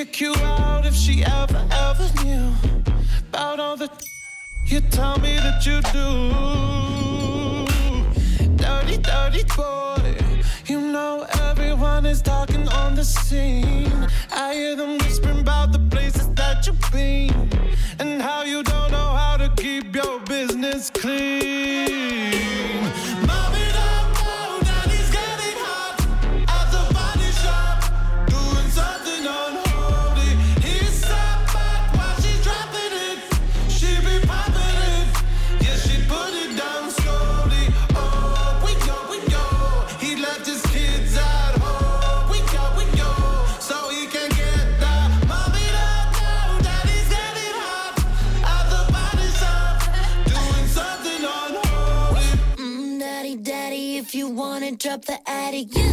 Kick 0.05 0.21
you 0.21 0.35
out 0.43 0.85
if 0.85 0.95
she 0.95 1.23
ever, 1.25 1.65
ever 1.71 2.25
knew 2.25 2.53
about 3.29 3.61
all 3.61 3.77
the 3.77 3.89
you 4.65 4.81
tell 4.91 5.17
me 5.21 5.37
that 5.37 5.65
you 5.65 5.81
do. 5.93 6.32
You. 55.53 55.92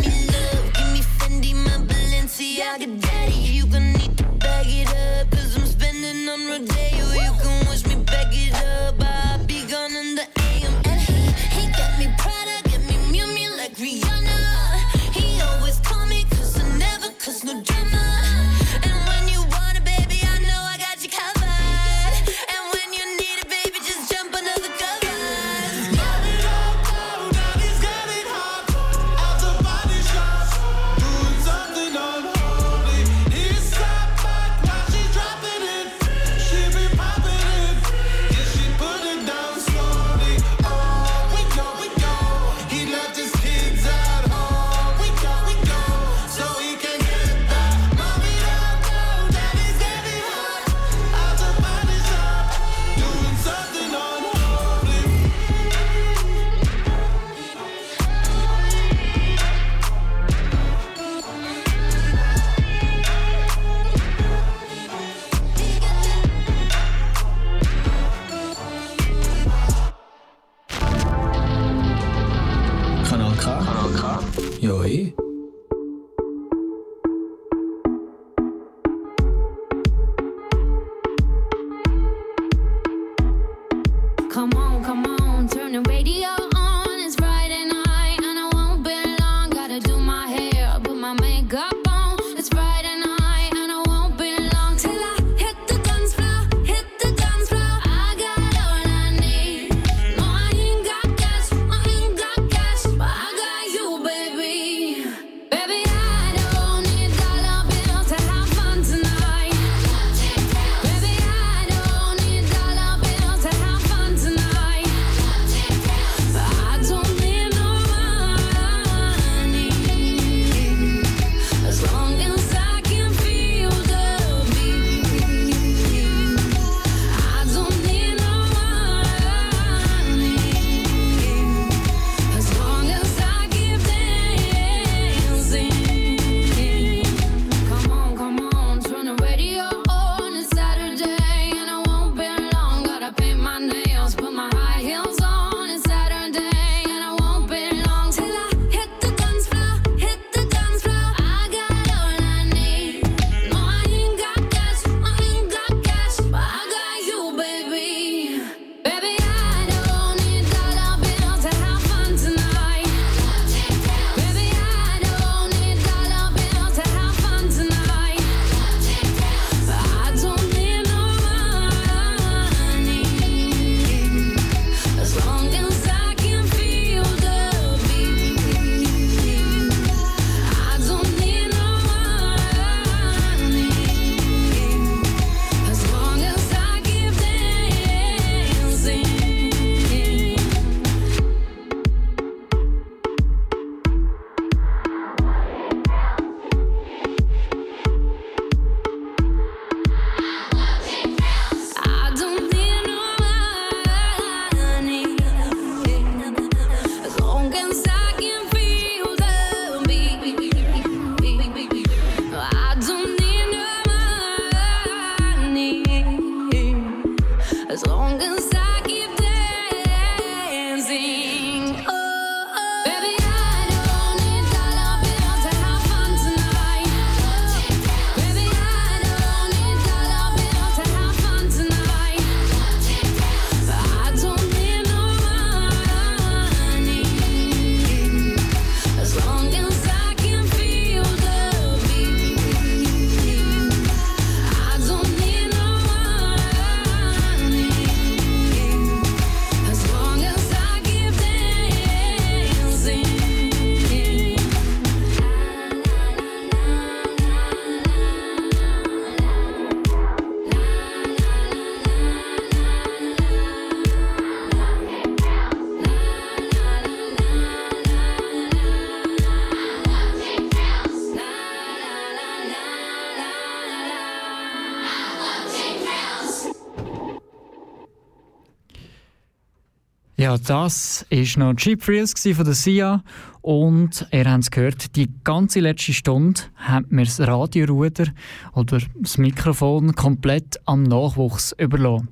Das 280.49 281.05
war 281.11 281.45
noch 281.45 281.55
Cheap 281.55 281.83
Thrills 281.83 282.13
von 282.13 282.45
der 282.45 282.55
SIA. 282.55 283.03
Und 283.41 284.07
ihr 284.11 284.29
habt 284.29 284.43
es 284.43 284.51
gehört, 284.51 284.95
die 284.95 285.09
ganze 285.23 285.59
letzte 285.59 285.93
Stunde 285.93 286.41
haben 286.55 286.87
wir 286.89 287.05
das 287.05 287.19
Radioruder 287.19 288.07
oder 288.53 288.79
das 288.95 289.17
Mikrofon 289.17 289.95
komplett 289.95 290.59
am 290.65 290.83
Nachwuchs 290.83 291.55
überlassen. 291.57 292.09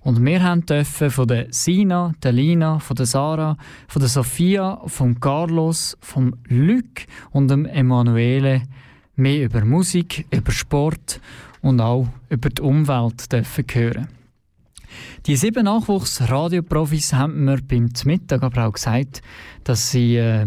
Und 0.00 0.24
wir 0.24 0.42
haben 0.42 0.66
dürfen 0.66 1.10
von 1.10 1.26
der 1.26 1.46
Sina, 1.50 2.14
der 2.22 2.32
Lina, 2.32 2.78
von 2.78 2.96
der 2.96 3.06
Sarah, 3.06 3.56
von 3.88 4.00
der 4.00 4.08
Sophia, 4.08 4.80
von 4.86 5.18
Carlos, 5.18 5.96
vom 6.00 6.36
Luc 6.46 7.06
und 7.30 7.48
dem 7.48 7.64
Emanuele 7.64 8.62
mehr 9.16 9.44
über 9.44 9.64
Musik, 9.64 10.26
über 10.30 10.52
Sport 10.52 11.20
und 11.62 11.80
auch 11.80 12.06
über 12.28 12.50
die 12.50 12.62
Umwelt 12.62 13.32
dürfen 13.32 13.64
hören. 13.72 14.17
Die 15.26 15.36
sieben 15.36 15.64
Nachwuchsradioprofis 15.64 17.12
haben 17.12 17.44
mir 17.44 17.58
beim 17.62 17.90
Mittag 18.04 18.42
aber 18.42 18.66
auch 18.66 18.72
gesagt, 18.72 19.22
dass 19.64 19.90
sie 19.90 20.16
äh, 20.16 20.46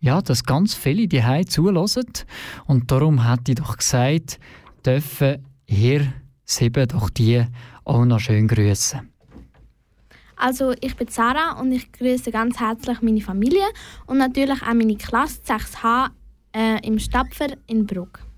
ja, 0.00 0.22
dass 0.22 0.44
ganz 0.44 0.74
viele 0.74 1.06
die 1.06 1.22
zulassen. 1.46 2.06
Und 2.66 2.90
darum 2.90 3.24
hat 3.24 3.48
ich 3.48 3.56
doch 3.56 3.76
gesagt, 3.76 4.38
dürfen 4.84 5.44
ihr 5.66 6.12
sieben 6.44 6.88
doch 6.88 7.10
die 7.10 7.44
auch 7.84 8.04
noch 8.04 8.20
schön 8.20 8.48
grüßen. 8.48 9.00
Also 10.36 10.72
ich 10.80 10.96
bin 10.96 11.08
Sarah 11.08 11.60
und 11.60 11.70
ich 11.70 11.92
grüße 11.92 12.30
ganz 12.30 12.58
herzlich 12.58 13.02
meine 13.02 13.20
Familie 13.20 13.66
und 14.06 14.18
natürlich 14.18 14.62
auch 14.62 14.72
meine 14.72 14.96
Klasse 14.96 15.40
6H 15.46 16.08
äh, 16.56 16.86
im 16.86 16.98
Stapfer 16.98 17.48
in 17.66 17.86
Bruck. 17.86 18.29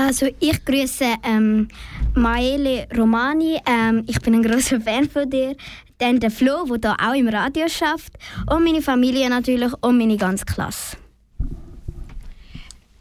Also 0.00 0.28
ich 0.38 0.64
grüße 0.64 1.06
ähm, 1.24 1.66
Maele 2.14 2.86
Romani. 2.96 3.58
Ähm, 3.66 4.04
ich 4.06 4.20
bin 4.20 4.34
ein 4.34 4.44
großer 4.44 4.80
Fan 4.86 5.10
von 5.10 5.28
dir. 5.28 5.56
Dann 5.98 6.20
der 6.20 6.30
Flo, 6.30 6.66
der 6.66 6.78
da 6.78 6.96
auch 7.04 7.14
im 7.14 7.26
Radio 7.26 7.66
schafft. 7.68 8.12
Und 8.48 8.62
meine 8.62 8.80
Familie 8.80 9.28
natürlich 9.28 9.72
und 9.80 9.98
meine 9.98 10.16
ganze 10.16 10.44
Klasse. 10.44 10.96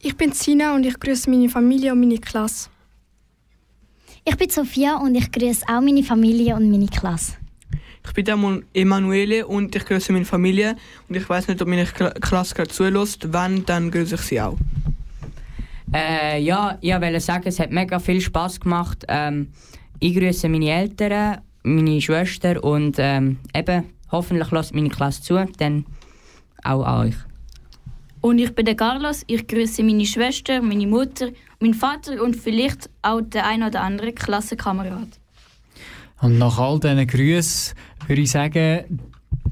Ich 0.02 0.18
bin 0.18 0.32
Sina 0.32 0.74
und 0.74 0.88
ich 0.88 1.00
grüße 1.00 1.30
meine 1.30 1.50
Familie 1.50 1.92
und 1.92 2.00
meine 2.00 2.18
Klasse. 2.18 2.70
Ich 4.26 4.36
bin 4.36 4.50
Sophia 4.50 4.96
und 4.96 5.14
ich 5.14 5.32
grüße 5.32 5.66
auch 5.68 5.82
meine 5.82 6.02
Familie 6.02 6.56
und 6.56 6.72
meine 6.72 6.88
Klasse. 6.88 7.34
Ich 8.08 8.14
bin 8.14 8.64
Emanuele 8.74 9.46
und 9.46 9.76
ich 9.76 9.86
grüße 9.86 10.12
meine 10.14 10.26
Familie. 10.26 10.76
Und 11.08 11.16
ich 11.16 11.30
weiß 11.30 11.48
nicht, 11.48 11.62
ob 11.62 11.68
meine 11.68 11.86
Kla 11.86 12.10
Klasse 12.10 12.56
gerade 12.56 12.72
zulässt. 12.72 13.32
Wenn, 13.32 13.64
dann 13.68 13.92
grüße 13.92 14.16
ich 14.16 14.22
sie 14.22 14.42
auch. 14.42 14.58
Äh, 15.94 16.42
ja, 16.42 16.78
ich 16.82 16.94
wollte 16.94 17.20
sagen, 17.20 17.44
es 17.48 17.60
hat 17.60 17.72
mega 17.72 18.00
viel 18.00 18.22
Spass 18.22 18.60
gemacht. 18.60 19.06
Ähm, 19.08 19.50
ich 20.00 20.16
grüße 20.16 20.50
meine 20.50 20.70
Eltern, 20.70 21.42
meine 21.64 22.02
Schwester 22.02 22.64
und 22.64 22.98
ähm, 23.00 23.38
eben, 23.56 23.84
hoffentlich 24.12 24.52
lässt 24.52 24.76
meine 24.76 24.90
Klasse 24.90 25.22
zu, 25.22 25.46
dann 25.58 25.86
auch 26.64 26.84
an 26.84 27.08
euch. 27.08 27.16
Und 28.22 28.40
ich 28.40 28.54
bin 28.54 28.66
der 28.66 28.76
Carlos, 28.76 29.24
ich 29.28 29.48
grüße 29.48 29.84
meine 29.84 30.06
Schwester, 30.06 30.62
meine 30.62 30.88
Mutter, 30.88 31.30
meinen 31.60 31.74
Vater 31.74 32.22
und 32.22 32.36
vielleicht 32.36 32.90
auch 33.02 33.22
den 33.22 33.42
ein 33.42 33.64
oder 33.64 33.82
anderen 33.82 34.14
Klassenkamerad. 34.14 35.08
Und 36.22 36.38
nach 36.38 36.58
all 36.58 36.80
diesen 36.80 37.08
Grüßen 37.08 37.76
würde 38.08 38.22
ich 38.22 38.32
sagen, 38.32 39.00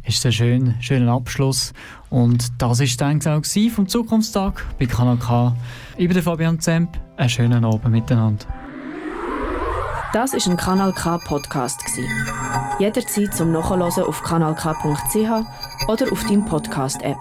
ist 0.04 0.26
ein 0.26 0.32
schön, 0.32 0.76
schöner 0.82 1.14
Abschluss. 1.14 1.74
Und 2.10 2.50
das 2.62 2.80
war 2.80 3.14
dann 3.14 3.22
auch 3.28 3.46
vom 3.72 3.88
Zukunftstag 3.88 4.66
bei 4.80 4.86
Kanal 4.86 5.18
K. 5.18 5.56
Ich 5.98 6.10
bin 6.10 6.22
Fabian 6.22 6.60
Zemp. 6.60 6.98
Einen 7.16 7.30
schönen 7.30 7.64
Abend 7.64 7.90
miteinander. 7.90 8.46
Das 10.12 10.34
ist 10.34 10.46
ein 10.48 10.58
Kanal 10.58 10.92
K 10.92 11.18
Podcast. 11.20 11.82
Jederzeit 12.80 13.34
zum 13.34 13.54
Nachhören 13.54 13.82
auf 13.82 14.22
kanalk.ch 14.22 15.88
oder 15.88 16.12
auf 16.12 16.24
deinem 16.24 16.46
Podcast 16.46 17.02
App. 17.02 17.18